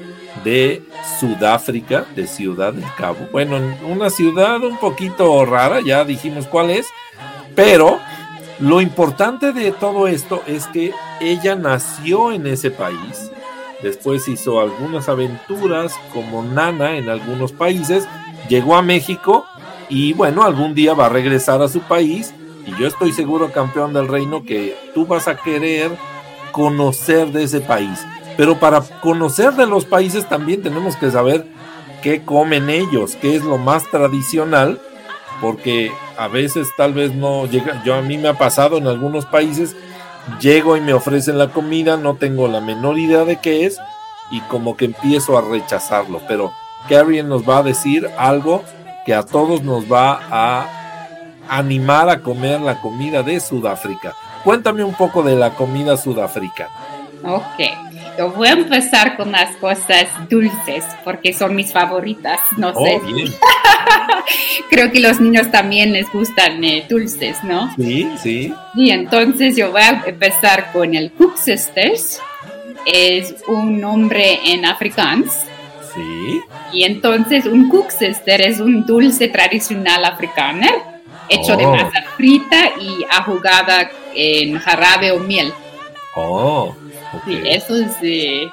de 0.46 0.82
Sudáfrica, 1.20 2.06
de 2.16 2.26
Ciudad 2.26 2.72
del 2.72 2.86
Cabo. 2.98 3.28
Bueno, 3.34 3.58
en 3.58 3.76
una 3.84 4.10
ciudad 4.10 4.64
un 4.64 4.78
poquito 4.78 5.44
rara, 5.44 5.82
ya 5.82 6.06
dijimos 6.06 6.48
cuál 6.48 6.70
es, 6.70 6.88
pero 7.54 8.00
lo 8.60 8.80
importante 8.80 9.52
de 9.52 9.74
todo 9.74 10.08
esto 10.08 10.42
es 10.48 10.68
que 10.68 10.94
ella 11.20 11.56
nació 11.56 12.32
en 12.32 12.48
ese 12.48 12.72
país, 12.72 13.30
después 13.84 14.26
hizo 14.30 14.62
algunas 14.62 15.10
aventuras 15.10 16.00
como 16.14 16.44
nana 16.44 16.96
en 16.96 17.10
algunos 17.10 17.52
países, 17.52 18.08
llegó 18.48 18.78
a 18.78 18.82
México 18.82 19.46
y 19.90 20.14
bueno, 20.14 20.44
algún 20.44 20.76
día 20.76 20.94
va 20.94 21.08
a 21.08 21.10
regresar 21.10 21.62
a 21.62 21.68
su 21.68 21.82
país 21.82 22.34
Y 22.66 22.80
yo 22.80 22.88
estoy 22.88 23.12
seguro, 23.12 23.52
campeón 23.52 23.92
del 23.92 24.08
reino, 24.08 24.44
que 24.44 24.78
tú 24.94 25.06
vas 25.06 25.28
a 25.28 25.36
querer 25.36 25.92
conocer 26.52 27.32
de 27.32 27.44
ese 27.44 27.62
país. 27.62 28.06
Pero 28.38 28.60
para 28.60 28.82
conocer 29.02 29.54
de 29.54 29.68
los 29.68 29.86
países 29.86 30.28
también 30.28 30.62
tenemos 30.62 30.96
que 30.96 31.12
saber 31.12 31.46
qué 32.02 32.24
comen 32.24 32.70
ellos, 32.70 33.16
qué 33.16 33.36
es 33.36 33.44
lo 33.44 33.58
más 33.58 33.90
tradicional, 33.90 34.80
porque 35.40 35.92
a 36.18 36.28
veces 36.28 36.70
tal 36.78 36.94
vez 36.94 37.14
no 37.14 37.46
llega, 37.46 37.84
yo 37.84 37.96
a 37.96 38.02
mí 38.02 38.18
me 38.18 38.30
ha 38.30 38.38
pasado 38.38 38.78
en 38.78 38.88
algunos 38.88 39.26
países, 39.26 39.76
llego 40.40 40.78
y 40.78 40.82
me 40.82 40.94
ofrecen 40.94 41.38
la 41.38 41.50
comida, 41.52 41.98
no 41.98 42.16
tengo 42.16 42.48
la 42.48 42.62
menor 42.62 43.00
idea 43.00 43.26
de 43.26 43.38
qué 43.38 43.66
es 43.66 43.80
y 44.32 44.40
como 44.42 44.78
que 44.78 44.86
empiezo 44.86 45.38
a 45.38 45.42
rechazarlo, 45.42 46.22
pero 46.28 46.54
Carrie 46.88 47.24
nos 47.24 47.48
va 47.48 47.58
a 47.58 47.64
decir 47.64 48.10
algo 48.18 48.64
que 49.06 49.14
a 49.14 49.24
todos 49.24 49.64
nos 49.64 49.92
va 49.92 50.20
a 50.32 50.81
animar 51.52 52.10
a 52.10 52.22
comer 52.22 52.60
la 52.62 52.80
comida 52.82 53.22
de 53.24 53.40
Sudáfrica. 53.40 54.16
Cuéntame 54.44 54.84
un 54.84 54.94
poco 54.96 55.22
de 55.22 55.36
la 55.36 55.52
comida 55.52 55.98
sudafricana. 55.98 56.72
Ok. 57.24 57.60
Yo 58.18 58.32
voy 58.32 58.48
a 58.48 58.52
empezar 58.54 59.16
con 59.18 59.32
las 59.32 59.56
cosas 59.58 60.08
dulces 60.30 60.84
porque 61.04 61.34
son 61.34 61.56
mis 61.56 61.72
favoritas. 61.72 62.40
No 62.58 62.70
Oh, 62.74 62.84
sé. 62.86 63.00
bien. 63.14 63.28
Creo 64.70 64.92
que 64.92 65.00
los 65.00 65.20
niños 65.20 65.52
también 65.52 65.92
les 65.94 66.12
gustan 66.12 66.64
eh, 66.64 66.86
dulces, 66.90 67.44
¿no? 67.44 67.74
Sí, 67.76 68.10
sí. 68.22 68.54
Y 68.76 68.92
entonces 68.92 69.56
yo 69.56 69.72
voy 69.72 69.82
a 69.82 70.04
empezar 70.06 70.72
con 70.72 70.96
el 70.96 71.12
Koeksisters. 71.12 72.20
Es 72.86 73.36
un 73.48 73.80
nombre 73.80 74.40
en 74.46 74.66
afrikaans. 74.66 75.32
Sí. 75.94 76.42
Y 76.74 76.84
entonces 76.84 77.46
un 77.46 77.70
Koeksister 77.70 78.42
es 78.42 78.60
un 78.60 78.86
dulce 78.86 79.28
tradicional 79.28 80.06
africano 80.06 80.68
hecho 81.32 81.56
de 81.56 81.66
Oh. 81.66 81.72
masa 81.72 82.04
frita 82.16 82.72
y 82.80 83.06
ajugada 83.10 83.90
en 84.14 84.58
jarabe 84.60 85.12
o 85.12 85.20
miel. 85.20 85.54
Oh, 86.16 86.76
ok. 87.14 87.24
Sí, 87.26 87.42
eso 87.46 87.76
es 87.78 87.92
eh, 88.02 88.50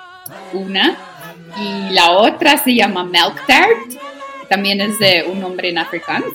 una. 0.52 0.96
Y 1.56 1.90
la 1.92 2.12
otra 2.12 2.56
se 2.58 2.74
llama 2.74 3.04
Milk 3.04 3.44
Tart. 3.46 4.00
También 4.48 4.80
es 4.80 4.98
de 4.98 5.24
un 5.30 5.40
nombre 5.40 5.68
en 5.70 5.78
afrikaans. 5.78 6.26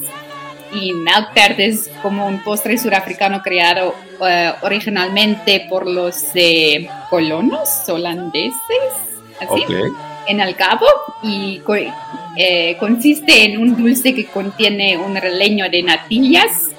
Y 0.72 0.92
Milk 0.94 1.34
Tart 1.34 1.60
es 1.60 1.90
como 2.02 2.28
un 2.28 2.44
postre 2.44 2.78
surafricano 2.78 3.42
creado 3.42 3.96
eh, 4.28 4.52
originalmente 4.62 5.68
por 5.70 5.88
los 5.88 6.24
eh, 6.34 6.90
colonos 7.10 7.70
holandeses. 7.88 8.54
Así 9.40 9.64
Ok. 9.64 10.13
En 10.28 10.40
el 10.40 10.56
cabo 10.56 10.86
y 11.22 11.62
eh, 12.36 12.76
consiste 12.80 13.46
en 13.46 13.60
un 13.60 13.76
dulce 13.76 14.14
que 14.16 14.26
contiene 14.26 14.98
un 14.98 15.16
releño 15.16 15.70
de 15.70 15.84
natillas 15.84 16.70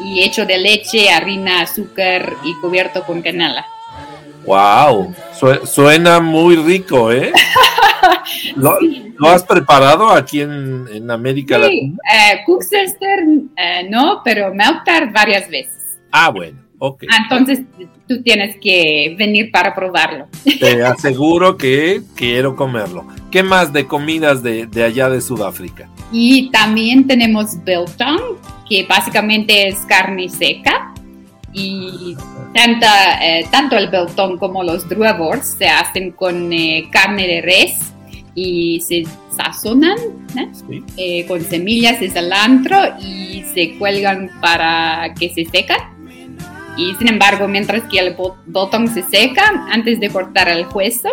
y 0.00 0.22
hecho 0.22 0.44
de 0.44 0.58
leche, 0.58 1.10
harina, 1.10 1.60
azúcar 1.62 2.32
y 2.44 2.54
cubierto 2.60 3.02
con 3.04 3.22
canela. 3.22 3.64
Wow, 4.44 5.14
Sue- 5.38 5.66
suena 5.66 6.20
muy 6.20 6.56
rico, 6.56 7.10
¿eh? 7.12 7.32
¿Lo, 8.56 8.76
lo 9.18 9.28
has 9.30 9.42
preparado 9.44 10.10
aquí 10.10 10.40
en, 10.42 10.86
en 10.92 11.10
América 11.10 11.56
Sí, 11.56 11.60
Latina? 11.62 11.96
eh, 12.12 12.40
Koeksester, 12.44 13.20
eh, 13.56 13.86
no, 13.88 14.20
pero 14.24 14.52
varias 15.12 15.48
veces. 15.48 15.98
Ah, 16.10 16.28
bueno, 16.28 16.58
ok. 16.86 17.04
Ah, 17.10 17.22
Entonces 17.22 17.62
tú 18.06 18.22
tienes 18.22 18.56
que 18.60 19.14
venir 19.18 19.50
para 19.50 19.74
probarlo. 19.74 20.26
Te 20.60 20.82
aseguro 20.82 21.56
que 21.56 22.02
quiero 22.14 22.54
comerlo. 22.56 23.06
¿Qué 23.30 23.42
más 23.42 23.72
de 23.72 23.86
comidas 23.86 24.42
de, 24.42 24.66
de 24.66 24.84
allá 24.84 25.08
de 25.08 25.20
Sudáfrica? 25.20 25.88
Y 26.12 26.50
también 26.50 27.06
tenemos 27.06 27.62
biltong, 27.64 28.20
que 28.68 28.84
básicamente 28.84 29.68
es 29.68 29.76
carne 29.88 30.28
seca. 30.28 30.92
Y 31.52 32.16
tanta, 32.52 33.24
eh, 33.24 33.46
tanto 33.50 33.76
el 33.76 33.88
biltong 33.88 34.38
como 34.38 34.62
los 34.64 34.88
druivors 34.88 35.54
se 35.56 35.68
hacen 35.68 36.10
con 36.10 36.52
eh, 36.52 36.88
carne 36.90 37.26
de 37.26 37.42
res 37.42 37.78
y 38.34 38.80
se 38.80 39.04
sazonan. 39.36 39.96
Sí. 40.52 40.82
Eh, 40.96 41.26
con 41.26 41.40
semillas 41.42 42.00
de 42.00 42.10
cilantro 42.10 42.76
y 43.00 43.44
se 43.54 43.76
cuelgan 43.78 44.30
para 44.40 45.14
que 45.18 45.32
se 45.32 45.44
secan. 45.44 45.93
Y 46.76 46.94
sin 46.96 47.08
embargo, 47.08 47.46
mientras 47.48 47.84
que 47.84 47.98
el 47.98 48.14
bo- 48.14 48.36
biltong 48.46 48.88
se 48.92 49.02
seca, 49.04 49.66
antes 49.70 50.00
de 50.00 50.08
cortar 50.10 50.48
el 50.48 50.66
hueso, 50.74 51.08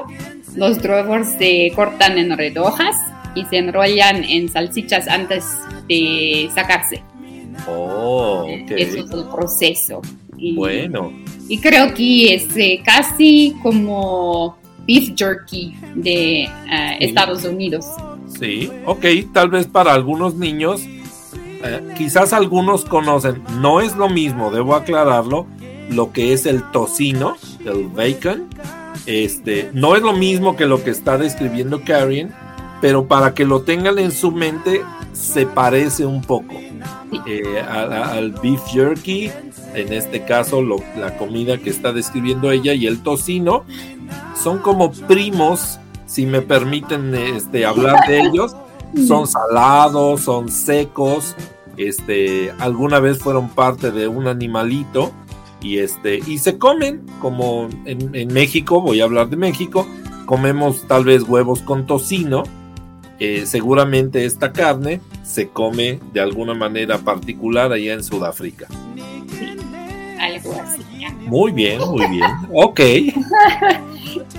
los 0.55 0.81
druivors 0.81 1.29
se 1.37 1.71
cortan 1.75 2.17
en 2.17 2.35
redojas 2.37 2.95
y 3.35 3.45
se 3.45 3.57
enrollan 3.57 4.23
en 4.23 4.49
salchichas 4.49 5.07
antes 5.07 5.45
de 5.87 6.49
sacarse. 6.53 7.03
Oh, 7.67 8.43
ok. 8.47 8.71
Eso 8.71 8.97
es 9.05 9.11
el 9.11 9.25
proceso. 9.33 10.01
Y, 10.37 10.55
Bueno, 10.55 11.11
y 11.47 11.59
creo 11.59 11.93
que 11.93 12.33
es 12.35 12.57
eh, 12.57 12.81
casi 12.83 13.55
como 13.61 14.57
beef 14.87 15.11
jerky 15.15 15.75
de 15.95 16.43
eh, 16.43 16.49
Estados 16.99 17.45
Unidos. 17.45 17.85
sí, 18.39 18.69
ok, 18.85 19.05
tal 19.33 19.49
vez 19.49 19.67
para 19.67 19.93
algunos 19.93 20.33
niños, 20.35 20.81
eh, 21.63 21.93
quizás 21.97 22.33
algunos 22.33 22.85
conocen, 22.85 23.43
no 23.59 23.81
es 23.81 23.95
lo 23.95 24.09
mismo, 24.09 24.51
debo 24.51 24.75
aclararlo, 24.75 25.47
lo 25.89 26.11
que 26.11 26.33
es 26.33 26.45
el 26.45 26.63
tocino, 26.71 27.35
el 27.65 27.87
bacon, 27.87 28.47
este, 29.05 29.69
no 29.73 29.95
es 29.95 30.01
lo 30.01 30.13
mismo 30.13 30.55
que 30.55 30.65
lo 30.65 30.83
que 30.83 30.91
está 30.91 31.17
describiendo 31.17 31.81
Karen, 31.83 32.33
pero 32.81 33.07
para 33.07 33.33
que 33.33 33.45
lo 33.45 33.61
tengan 33.61 33.99
en 33.99 34.11
su 34.11 34.31
mente, 34.31 34.83
se 35.13 35.45
parece 35.45 36.05
un 36.05 36.21
poco 36.21 36.55
eh, 37.27 37.59
al 37.59 38.31
beef 38.31 38.61
jerky, 38.71 39.31
en 39.73 39.93
este 39.93 40.23
caso 40.23 40.61
la 40.97 41.17
comida 41.17 41.57
que 41.57 41.69
está 41.69 41.93
describiendo 41.93 42.51
ella 42.51 42.73
y 42.73 42.87
el 42.87 43.01
tocino, 43.03 43.65
son 44.41 44.59
como 44.59 44.91
primos, 44.91 45.79
si 46.05 46.25
me 46.25 46.41
permiten 46.41 47.13
este, 47.15 47.65
hablar 47.65 48.07
de 48.07 48.21
ellos, 48.21 48.55
son 49.07 49.27
salados, 49.27 50.21
son 50.21 50.49
secos, 50.49 51.35
este, 51.77 52.51
alguna 52.59 52.99
vez 52.99 53.19
fueron 53.19 53.49
parte 53.49 53.91
de 53.91 54.07
un 54.07 54.27
animalito 54.27 55.11
y 55.61 55.79
este, 55.79 56.19
y 56.25 56.39
se 56.39 56.57
comen, 56.57 57.05
como 57.19 57.69
en, 57.85 58.15
en 58.15 58.33
México, 58.33 58.81
voy 58.81 59.01
a 59.01 59.05
hablar 59.05 59.29
de 59.29 59.37
México, 59.37 59.87
comemos 60.25 60.87
tal 60.87 61.05
vez 61.05 61.23
huevos 61.23 61.61
con 61.61 61.85
tocino, 61.85 62.43
eh, 63.19 63.45
seguramente 63.45 64.25
esta 64.25 64.51
carne 64.51 64.99
se 65.21 65.49
come 65.49 65.99
de 66.11 66.21
alguna 66.21 66.55
manera 66.55 66.97
particular 66.97 67.71
allá 67.71 67.93
en 67.93 68.03
Sudáfrica. 68.03 68.65
Algo 70.19 70.53
así. 70.59 70.81
ya. 70.99 71.11
Muy 71.27 71.51
bien, 71.51 71.79
muy 71.81 72.07
bien. 72.07 72.31
Ok. 72.51 72.79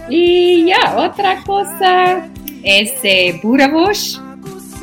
Y 0.08 0.66
ya, 0.66 0.96
otra 0.98 1.42
cosa 1.44 2.28
es 2.62 2.92
eh, 3.04 3.40
boerewors, 3.42 4.20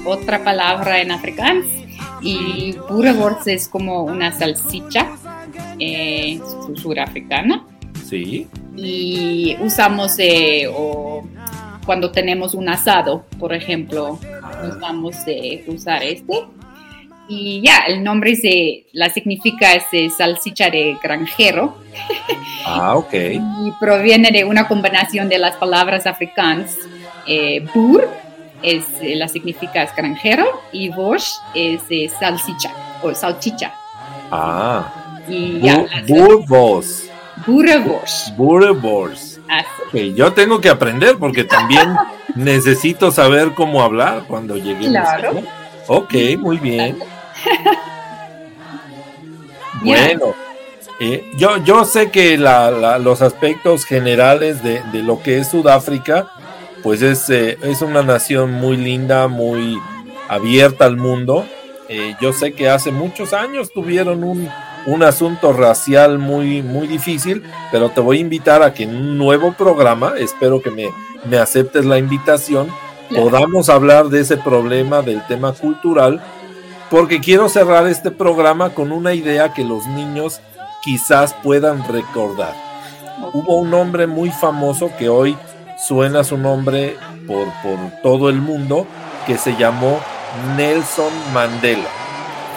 otra 0.05 0.43
palabra 0.43 1.01
en 1.01 1.11
afrikaans. 1.11 1.65
Y 2.21 2.73
boerewors 2.89 3.47
es 3.47 3.67
como 3.69 4.03
una 4.03 4.31
salchicha 4.31 5.07
eh, 5.79 6.39
su- 6.65 6.75
surafricana. 6.75 7.65
Sí. 8.05 8.47
Y 8.75 9.55
usamos 9.61 10.15
eh, 10.19 10.67
o 10.73 11.23
cuando 11.85 12.11
tenemos 12.11 12.53
un 12.55 12.67
asado, 12.69 13.25
por 13.39 13.53
ejemplo, 13.53 14.19
nos 14.63 14.79
vamos 14.79 15.15
a 15.15 15.71
usar 15.71 16.03
este. 16.03 16.45
Y 17.31 17.61
ya, 17.63 17.79
el 17.87 18.03
nombre 18.03 18.35
se, 18.35 18.87
la 18.91 19.09
significa 19.11 19.73
es 19.75 19.83
eh, 19.91 20.09
salchicha 20.09 20.69
de 20.71 20.97
granjero 21.01 21.77
Ah, 22.65 22.95
ok. 22.97 23.13
y 23.13 23.71
proviene 23.79 24.31
de 24.31 24.43
una 24.45 24.67
combinación 24.67 25.29
de 25.29 25.37
las 25.37 25.55
palabras 25.55 26.05
africanas. 26.07 26.75
Eh, 27.27 27.65
boer 27.73 28.09
es, 28.61 28.85
eh, 29.01 29.15
la 29.15 29.27
significa 29.27 29.83
es 29.83 29.95
granjero 29.95 30.61
y 30.71 30.89
bosch 30.89 31.29
es 31.53 31.81
eh, 31.89 32.09
salchicha 32.19 32.71
o 33.01 33.13
salchicha. 33.13 33.73
Ah. 34.31 34.91
Y 35.27 35.59
ya, 35.59 35.85
Bu- 36.07 36.45
Burvos. 36.47 37.03
boerewors. 37.45 38.33
Burvos. 38.35 39.39
Así. 39.49 40.09
Ok, 40.11 40.15
yo 40.15 40.33
tengo 40.33 40.59
que 40.61 40.69
aprender 40.69 41.17
porque 41.17 41.43
también 41.43 41.95
necesito 42.35 43.11
saber 43.11 43.53
cómo 43.55 43.81
hablar 43.81 44.23
cuando 44.27 44.55
lleguemos. 44.57 44.89
Claro. 44.89 45.41
Ok, 45.87 46.13
muy 46.39 46.57
bien. 46.57 46.97
Bueno, 49.81 50.33
eh, 50.99 51.31
yo, 51.37 51.57
yo 51.63 51.85
sé 51.85 52.11
que 52.11 52.37
la- 52.37 52.69
la- 52.71 52.99
los 52.99 53.21
aspectos 53.21 53.85
generales 53.85 54.61
de, 54.63 54.81
de 54.91 55.03
lo 55.03 55.21
que 55.21 55.37
es 55.37 55.47
Sudáfrica, 55.49 56.27
pues 56.83 57.01
es, 57.01 57.29
eh, 57.29 57.57
es 57.63 57.81
una 57.81 58.03
nación 58.03 58.51
muy 58.53 58.77
linda, 58.77 59.27
muy 59.27 59.77
abierta 60.27 60.85
al 60.85 60.97
mundo. 60.97 61.45
Eh, 61.87 62.15
yo 62.21 62.33
sé 62.33 62.53
que 62.53 62.69
hace 62.69 62.91
muchos 62.91 63.33
años 63.33 63.71
tuvieron 63.73 64.23
un, 64.23 64.47
un 64.85 65.03
asunto 65.03 65.53
racial 65.53 66.19
muy, 66.19 66.61
muy 66.61 66.87
difícil, 66.87 67.43
pero 67.71 67.89
te 67.89 67.99
voy 68.01 68.17
a 68.17 68.21
invitar 68.21 68.61
a 68.63 68.73
que 68.73 68.83
en 68.83 68.95
un 68.95 69.17
nuevo 69.17 69.53
programa, 69.53 70.13
espero 70.17 70.61
que 70.61 70.69
me, 70.71 70.89
me 71.29 71.37
aceptes 71.37 71.85
la 71.85 71.97
invitación, 71.97 72.67
Claro. 73.09 73.23
podamos 73.31 73.69
hablar 73.69 74.09
de 74.09 74.19
ese 74.21 74.37
problema, 74.37 75.01
del 75.01 75.25
tema 75.25 75.53
cultural, 75.53 76.21
porque 76.91 77.19
quiero 77.19 77.49
cerrar 77.49 77.87
este 77.87 78.11
programa 78.11 78.69
con 78.69 78.91
una 78.91 79.15
idea 79.15 79.51
que 79.51 79.63
los 79.63 79.87
niños 79.87 80.41
quizás 80.83 81.33
puedan 81.41 81.87
recordar. 81.91 82.53
Hubo 83.33 83.55
un 83.57 83.73
hombre 83.73 84.05
muy 84.05 84.29
famoso 84.29 84.91
que 84.99 85.09
hoy 85.09 85.35
suena 85.87 86.23
su 86.23 86.37
nombre 86.37 86.97
por, 87.27 87.47
por 87.61 87.77
todo 88.03 88.29
el 88.29 88.41
mundo, 88.41 88.85
que 89.25 89.37
se 89.37 89.55
llamó 89.55 89.99
Nelson 90.57 91.11
Mandela. 91.33 91.89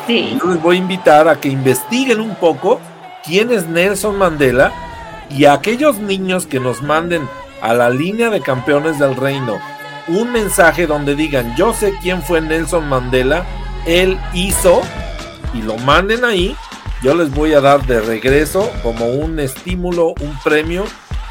Sí. 0.06 0.38
Yo 0.40 0.50
les 0.50 0.62
voy 0.62 0.76
a 0.76 0.80
invitar 0.80 1.28
a 1.28 1.40
que 1.40 1.48
investiguen 1.48 2.20
un 2.20 2.34
poco 2.34 2.80
quién 3.24 3.52
es 3.52 3.66
Nelson 3.66 4.18
Mandela 4.18 4.72
y 5.30 5.44
a 5.44 5.54
aquellos 5.54 5.98
niños 5.98 6.46
que 6.46 6.60
nos 6.60 6.82
manden 6.82 7.28
a 7.60 7.74
la 7.74 7.90
línea 7.90 8.30
de 8.30 8.40
campeones 8.40 8.98
del 8.98 9.14
reino 9.16 9.58
un 10.08 10.32
mensaje 10.32 10.86
donde 10.86 11.14
digan 11.14 11.54
yo 11.56 11.72
sé 11.72 11.94
quién 12.02 12.22
fue 12.22 12.40
Nelson 12.40 12.88
Mandela, 12.88 13.44
él 13.86 14.18
hizo 14.34 14.82
y 15.54 15.62
lo 15.62 15.76
manden 15.78 16.24
ahí, 16.24 16.56
yo 17.02 17.14
les 17.14 17.30
voy 17.30 17.52
a 17.52 17.60
dar 17.60 17.84
de 17.86 18.00
regreso 18.00 18.70
como 18.82 19.06
un 19.06 19.38
estímulo, 19.38 20.14
un 20.20 20.38
premio, 20.42 20.84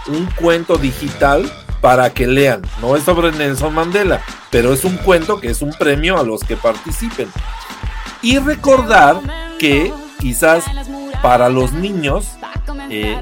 un 0.07 0.25
cuento 0.35 0.77
digital 0.77 1.49
para 1.81 2.11
que 2.13 2.27
lean. 2.27 2.61
No 2.79 2.95
es 2.95 3.03
sobre 3.03 3.31
Nelson 3.31 3.73
Mandela, 3.73 4.21
pero 4.49 4.71
es 4.71 4.85
un 4.85 4.97
cuento 4.97 5.41
que 5.41 5.49
es 5.49 5.61
un 5.61 5.73
premio 5.73 6.17
a 6.17 6.23
los 6.23 6.43
que 6.43 6.55
participen. 6.55 7.27
Y 8.21 8.37
recordar 8.37 9.19
que 9.57 9.91
quizás 10.19 10.63
para 11.21 11.49
los 11.49 11.73
niños, 11.73 12.29
eh, 12.89 13.19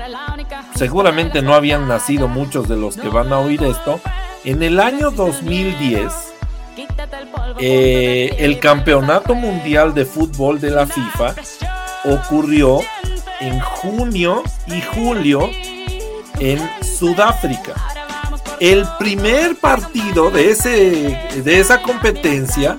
seguramente 0.75 1.41
no 1.41 1.53
habían 1.53 1.87
nacido 1.87 2.27
muchos 2.27 2.67
de 2.67 2.75
los 2.75 2.97
que 2.97 3.07
van 3.07 3.31
a 3.31 3.39
oír 3.39 3.63
esto, 3.63 3.99
en 4.43 4.63
el 4.63 4.79
año 4.79 5.11
2010, 5.11 6.13
eh, 7.59 8.35
el 8.39 8.59
Campeonato 8.59 9.35
Mundial 9.35 9.93
de 9.93 10.05
Fútbol 10.05 10.59
de 10.61 10.71
la 10.71 10.87
FIFA 10.87 11.35
ocurrió 12.05 12.79
en 13.41 13.59
junio 13.59 14.43
y 14.67 14.81
julio 14.81 15.49
en 16.39 16.59
Sudáfrica. 16.81 17.98
El 18.59 18.85
primer 18.97 19.55
partido 19.55 20.29
de, 20.31 20.51
ese, 20.51 21.17
de 21.43 21.59
esa 21.59 21.81
competencia 21.81 22.77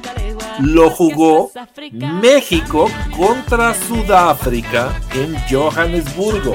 lo 0.61 0.91
jugó 0.91 1.51
México 1.93 2.91
contra 3.17 3.75
Sudáfrica 3.75 5.01
en 5.15 5.35
Johannesburgo, 5.49 6.55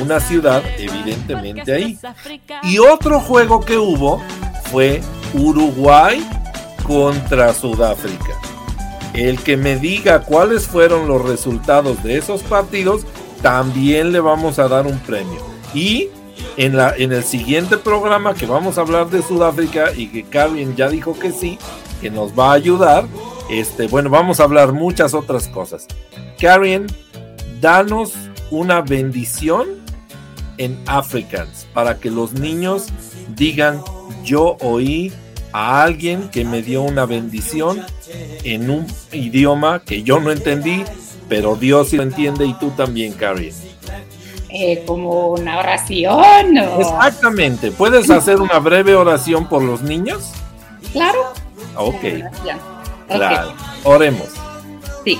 una 0.00 0.20
ciudad 0.20 0.62
evidentemente 0.78 1.72
ahí. 1.72 1.98
Y 2.62 2.78
otro 2.78 3.20
juego 3.20 3.60
que 3.60 3.76
hubo 3.76 4.22
fue 4.70 5.02
Uruguay 5.34 6.26
contra 6.82 7.52
Sudáfrica. 7.52 8.40
El 9.12 9.38
que 9.40 9.58
me 9.58 9.76
diga 9.76 10.20
cuáles 10.20 10.66
fueron 10.66 11.06
los 11.06 11.22
resultados 11.22 12.02
de 12.02 12.16
esos 12.16 12.42
partidos, 12.42 13.02
también 13.42 14.12
le 14.12 14.20
vamos 14.20 14.58
a 14.58 14.68
dar 14.68 14.86
un 14.86 14.98
premio. 15.00 15.44
Y 15.74 16.08
en, 16.56 16.76
la, 16.76 16.94
en 16.96 17.12
el 17.12 17.24
siguiente 17.24 17.76
programa 17.76 18.34
que 18.34 18.46
vamos 18.46 18.78
a 18.78 18.82
hablar 18.82 19.10
de 19.10 19.22
Sudáfrica 19.22 19.92
y 19.96 20.08
que 20.08 20.24
Carmen 20.24 20.76
ya 20.76 20.88
dijo 20.88 21.18
que 21.18 21.32
sí, 21.32 21.58
que 22.00 22.10
nos 22.10 22.38
va 22.38 22.50
a 22.50 22.54
ayudar, 22.54 23.06
este, 23.50 23.86
bueno, 23.88 24.10
vamos 24.10 24.40
a 24.40 24.44
hablar 24.44 24.72
muchas 24.72 25.14
otras 25.14 25.48
cosas. 25.48 25.86
Karen, 26.40 26.86
danos 27.60 28.12
una 28.50 28.80
bendición 28.80 29.68
en 30.58 30.78
Afrikaans 30.86 31.66
para 31.72 31.98
que 31.98 32.10
los 32.10 32.34
niños 32.34 32.88
digan, 33.36 33.82
yo 34.24 34.56
oí 34.60 35.12
a 35.52 35.82
alguien 35.82 36.28
que 36.28 36.44
me 36.44 36.62
dio 36.62 36.82
una 36.82 37.06
bendición 37.06 37.84
en 38.44 38.70
un 38.70 38.86
idioma 39.12 39.80
que 39.80 40.02
yo 40.02 40.20
no 40.20 40.30
entendí, 40.30 40.84
pero 41.28 41.56
Dios 41.56 41.90
sí 41.90 41.96
lo 41.96 42.02
entiende 42.02 42.46
y 42.46 42.54
tú 42.54 42.70
también, 42.70 43.12
Karen. 43.12 43.52
Eh, 44.54 44.82
como 44.86 45.28
una 45.28 45.58
oración. 45.58 46.58
O... 46.58 46.80
Exactamente. 46.80 47.70
¿Puedes 47.72 48.10
hacer 48.10 48.40
una 48.40 48.58
breve 48.58 48.94
oración 48.94 49.48
por 49.48 49.62
los 49.62 49.82
niños? 49.82 50.30
Claro. 50.92 51.32
Ok. 51.76 52.02
Klaar. 53.08 53.46
Oké. 53.46 53.54
Oremos. 53.84 54.28
Sí. 55.04 55.18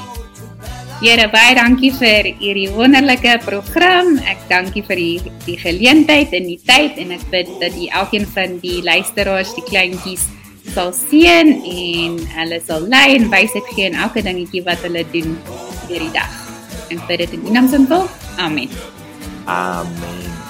Hierdie 2.39 2.69
wonderlike 2.71 3.41
program. 3.43 4.21
Ek 4.23 4.45
dankie 4.47 4.85
vir 4.87 5.01
die, 5.01 5.33
die 5.49 5.57
geleentheid 5.59 6.31
en 6.37 6.47
die 6.47 6.61
tyd 6.63 7.01
en 7.03 7.17
ek 7.17 7.25
bid 7.33 7.51
dat 7.59 7.75
die 7.75 7.89
elkeen 7.91 8.29
van 8.37 8.61
die 8.63 8.79
luisteraars, 8.87 9.51
die 9.59 9.67
kleintjies 9.67 10.29
sal 10.77 10.95
en 11.67 12.23
hulle 12.37 12.63
sal 12.63 12.87
lei 12.87 13.17
en 13.17 13.27
wysheid 13.33 13.67
gee 13.75 13.91
in 13.91 13.99
elke 13.99 14.23
dingetjie 14.23 14.63
wat 14.63 14.79
hulle 14.87 15.03
doen 15.11 15.35
deur 15.89 16.07
die 16.07 16.15
dag. 16.15 16.41
En 16.95 17.03
dit 17.09 17.33
in 17.33 17.51
naam. 17.51 18.07
Amen. 18.39 18.71
Amén. 19.47 19.93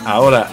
Ahora, 0.04 0.48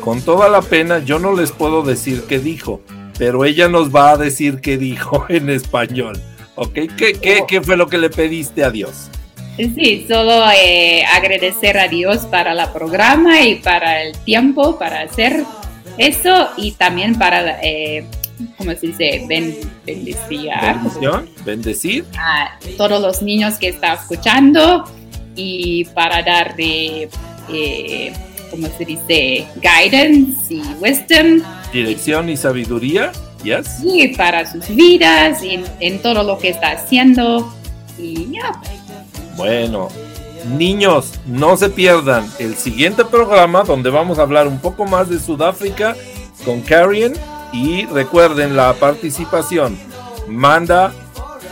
con 0.00 0.20
toda 0.22 0.48
la 0.48 0.62
pena, 0.62 0.98
yo 0.98 1.18
no 1.18 1.34
les 1.34 1.52
puedo 1.52 1.82
decir 1.82 2.24
qué 2.28 2.38
dijo, 2.38 2.80
pero 3.18 3.44
ella 3.44 3.68
nos 3.68 3.94
va 3.94 4.10
a 4.12 4.16
decir 4.16 4.60
qué 4.60 4.78
dijo 4.78 5.26
en 5.28 5.50
español. 5.50 6.20
¿Ok? 6.54 6.74
¿Qué, 6.96 7.14
qué, 7.20 7.44
qué 7.48 7.60
fue 7.62 7.76
lo 7.76 7.86
que 7.86 7.98
le 7.98 8.10
pediste 8.10 8.62
a 8.64 8.70
Dios? 8.70 9.08
Sí, 9.56 10.06
solo 10.08 10.44
eh, 10.50 11.04
agradecer 11.04 11.78
a 11.78 11.86
Dios 11.86 12.20
para 12.26 12.52
el 12.52 12.72
programa 12.72 13.42
y 13.42 13.56
para 13.56 14.02
el 14.02 14.16
tiempo 14.18 14.78
para 14.78 15.02
hacer 15.02 15.44
eso 15.98 16.48
y 16.56 16.72
también 16.72 17.18
para, 17.18 17.60
eh, 17.62 18.06
¿cómo 18.56 18.72
se 18.72 18.88
dice? 18.88 19.24
Ben, 19.28 19.54
bendecir 19.84 20.50
Bendición, 20.60 21.28
bendecir. 21.44 22.04
a 22.18 22.58
todos 22.78 23.02
los 23.02 23.20
niños 23.20 23.58
que 23.58 23.68
están 23.68 23.98
escuchando 23.98 24.84
y 25.36 25.84
para 25.94 26.22
dar, 26.22 26.56
eh, 27.48 28.12
¿cómo 28.50 28.68
se 28.78 28.84
dice? 28.84 29.46
Guidance 29.56 30.54
y 30.54 30.62
wisdom 30.80 31.42
Dirección 31.72 32.28
y 32.28 32.36
sabiduría. 32.36 33.12
Yes. 33.42 33.80
y 33.82 34.06
para 34.16 34.48
sus 34.50 34.68
vidas 34.68 35.42
y 35.42 35.54
en, 35.54 35.64
en 35.80 36.00
todo 36.00 36.22
lo 36.22 36.38
que 36.38 36.50
está 36.50 36.70
haciendo. 36.72 37.52
Y 37.98 38.30
ya, 38.32 38.52
Bueno, 39.36 39.88
niños, 40.56 41.14
no 41.26 41.56
se 41.56 41.68
pierdan 41.68 42.24
el 42.38 42.54
siguiente 42.54 43.04
programa 43.04 43.64
donde 43.64 43.90
vamos 43.90 44.20
a 44.20 44.22
hablar 44.22 44.46
un 44.46 44.60
poco 44.60 44.84
más 44.84 45.08
de 45.10 45.18
Sudáfrica 45.18 45.96
con 46.44 46.60
Karen 46.60 47.14
y 47.52 47.84
recuerden 47.86 48.54
la 48.56 48.72
participación. 48.74 49.76
Manda 50.28 50.92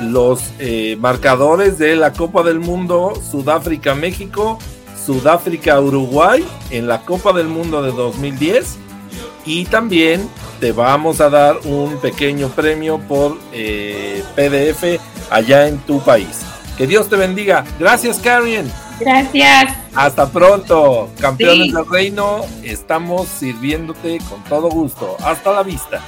los 0.00 0.40
eh, 0.60 0.96
marcadores 0.98 1.76
de 1.78 1.96
la 1.96 2.12
Copa 2.12 2.42
del 2.42 2.60
Mundo 2.60 3.12
Sudáfrica-México, 3.30 4.58
Sudáfrica-Uruguay 5.06 6.46
en 6.70 6.86
la 6.88 7.02
Copa 7.02 7.32
del 7.32 7.48
Mundo 7.48 7.82
de 7.82 7.92
2010 7.92 8.78
y 9.46 9.64
también 9.66 10.28
te 10.60 10.72
vamos 10.72 11.20
a 11.20 11.30
dar 11.30 11.58
un 11.64 11.96
pequeño 11.98 12.48
premio 12.48 12.98
por 13.00 13.38
eh, 13.52 14.22
PDF 14.36 15.00
allá 15.30 15.66
en 15.68 15.78
tu 15.78 16.00
país. 16.00 16.42
Que 16.76 16.86
Dios 16.86 17.08
te 17.08 17.16
bendiga. 17.16 17.64
Gracias, 17.78 18.18
Karen. 18.18 18.70
gracias. 18.98 19.74
Hasta 19.94 20.30
pronto, 20.30 21.10
campeones 21.20 21.68
Sí. 21.68 21.72
del 21.72 21.88
reino. 21.88 22.40
Estamos 22.62 23.28
sirviéndote 23.28 24.18
con 24.28 24.42
todo 24.44 24.68
gusto. 24.68 25.16
Hasta 25.24 25.52
la 25.52 25.62
vista. 25.62 26.00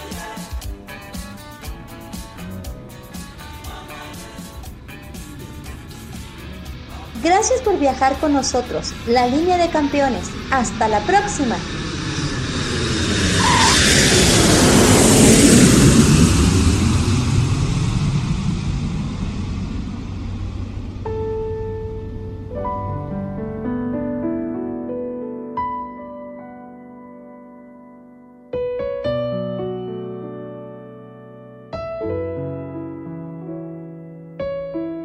Gracias 7.23 7.63
por 7.63 7.79
viajar 7.79 8.19
con 8.19 8.33
nosotros. 8.33 8.93
La 9.07 9.29
línea 9.29 9.57
de 9.57 9.69
campeones. 9.71 10.29
Hasta 10.51 10.89
la 10.89 10.99
próxima. 11.01 11.55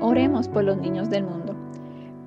Oremos 0.01 0.47
por 0.47 0.63
los 0.63 0.77
niños 0.77 1.11
del 1.11 1.23
mundo. 1.23 1.66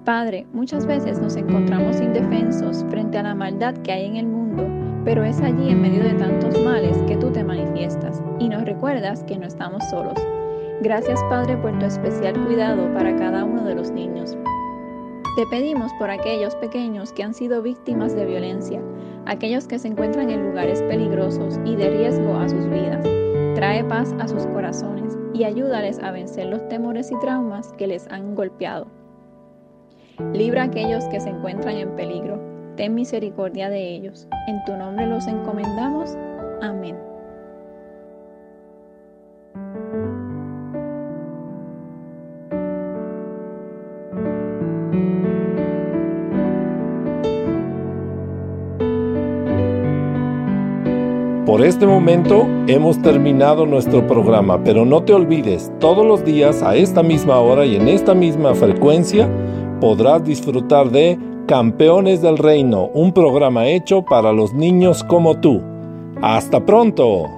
Padre, 0.05 0.47
muchas 0.55 0.87
veces 0.87 1.21
nos 1.21 1.37
encontramos 1.37 2.01
indefensos 2.01 2.87
frente 2.89 3.19
a 3.19 3.23
la 3.23 3.35
maldad 3.35 3.75
que 3.83 3.93
hay 3.93 4.07
en 4.07 4.17
el 4.17 4.27
mundo, 4.27 4.67
pero 5.05 5.25
es 5.25 5.41
allí 5.43 5.69
en 5.69 5.83
medio 5.83 6.03
de 6.03 6.15
tantos 6.15 6.59
males 6.65 6.97
que 7.07 7.19
tú 7.19 7.31
te 7.31 7.45
manifiestas 7.45 8.23
y 8.39 8.49
nos 8.49 8.65
recuerdas 8.65 9.23
que 9.25 9.37
no 9.37 9.47
estamos 9.47 9.85
solos. 9.91 10.15
Gracias 10.81 11.23
Padre 11.25 11.59
por 11.59 11.79
tu 11.79 11.85
especial 11.85 12.33
cuidado 12.47 12.93
para 12.95 13.15
cada 13.17 13.45
uno 13.45 13.63
de 13.63 13.75
los 13.75 13.91
niños. 13.91 14.39
Te 15.37 15.47
pedimos 15.51 15.93
por 15.99 16.09
aquellos 16.09 16.57
pequeños 16.57 17.13
que 17.13 17.23
han 17.23 17.35
sido 17.35 17.61
víctimas 17.61 18.17
de 18.17 18.25
violencia, 18.25 18.81
aquellos 19.27 19.67
que 19.67 19.79
se 19.79 19.89
encuentran 19.89 20.31
en 20.31 20.47
lugares 20.49 20.81
peligrosos 20.83 21.61
y 21.67 21.77
de 21.77 21.91
riesgo 21.91 22.37
a 22.37 22.49
sus 22.49 22.67
vidas. 22.71 23.05
trae 23.55 23.85
paz 23.85 24.15
a 24.19 24.27
sus 24.27 24.47
corazones 24.47 25.19
y 25.35 25.45
ayúdales 25.45 25.99
a 25.99 26.11
vencer 26.11 26.47
los 26.47 26.67
temores 26.69 27.13
y 27.13 27.19
traumas 27.19 27.73
que 27.75 27.87
les 27.87 28.09
han 28.09 28.35
golpeado. 28.35 28.87
Libra 30.33 30.63
a 30.63 30.67
aquellos 30.67 31.05
que 31.07 31.21
se 31.21 31.31
encuentran 31.31 31.77
en 31.77 31.95
peligro. 31.97 32.41
Ten 32.77 32.95
misericordia 32.95 33.69
de 33.69 33.95
ellos. 33.95 34.27
En 34.47 34.65
tu 34.65 34.77
nombre 34.77 35.07
los 35.07 35.27
encomendamos. 35.27 36.17
Amén. 36.63 36.97
Por 51.51 51.65
este 51.65 51.85
momento 51.85 52.47
hemos 52.69 53.03
terminado 53.03 53.67
nuestro 53.67 54.07
programa, 54.07 54.63
pero 54.63 54.85
no 54.85 55.03
te 55.03 55.13
olvides, 55.13 55.73
todos 55.81 56.07
los 56.07 56.25
días 56.25 56.63
a 56.63 56.77
esta 56.77 57.03
misma 57.03 57.41
hora 57.41 57.67
y 57.67 57.75
en 57.75 57.89
esta 57.89 58.15
misma 58.15 58.55
frecuencia 58.55 59.29
podrás 59.81 60.23
disfrutar 60.25 60.91
de 60.91 61.19
Campeones 61.47 62.23
del 62.23 62.39
Reino, 62.39 62.91
un 62.95 63.13
programa 63.13 63.67
hecho 63.67 64.03
para 64.03 64.33
los 64.33 64.53
niños 64.53 65.03
como 65.05 65.41
tú. 65.41 65.63
Hasta 66.23 66.65
pronto. 66.65 67.29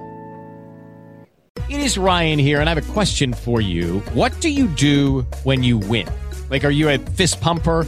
It 1.69 1.79
is 1.79 1.97
Ryan 1.97 2.37
here 2.37 2.59
and 2.59 2.69
I 2.69 2.73
have 2.73 2.77
a 2.77 2.93
question 2.93 3.33
for 3.33 3.61
you. 3.61 4.03
What 4.13 4.31
do 4.41 4.49
you 4.49 4.67
do 4.67 5.25
when 5.43 5.63
you 5.63 5.79
win? 5.79 6.05
Like 6.51 6.65
are 6.65 6.73
you 6.73 6.89
a 6.89 6.99
fist 6.99 7.41
pumper? 7.41 7.87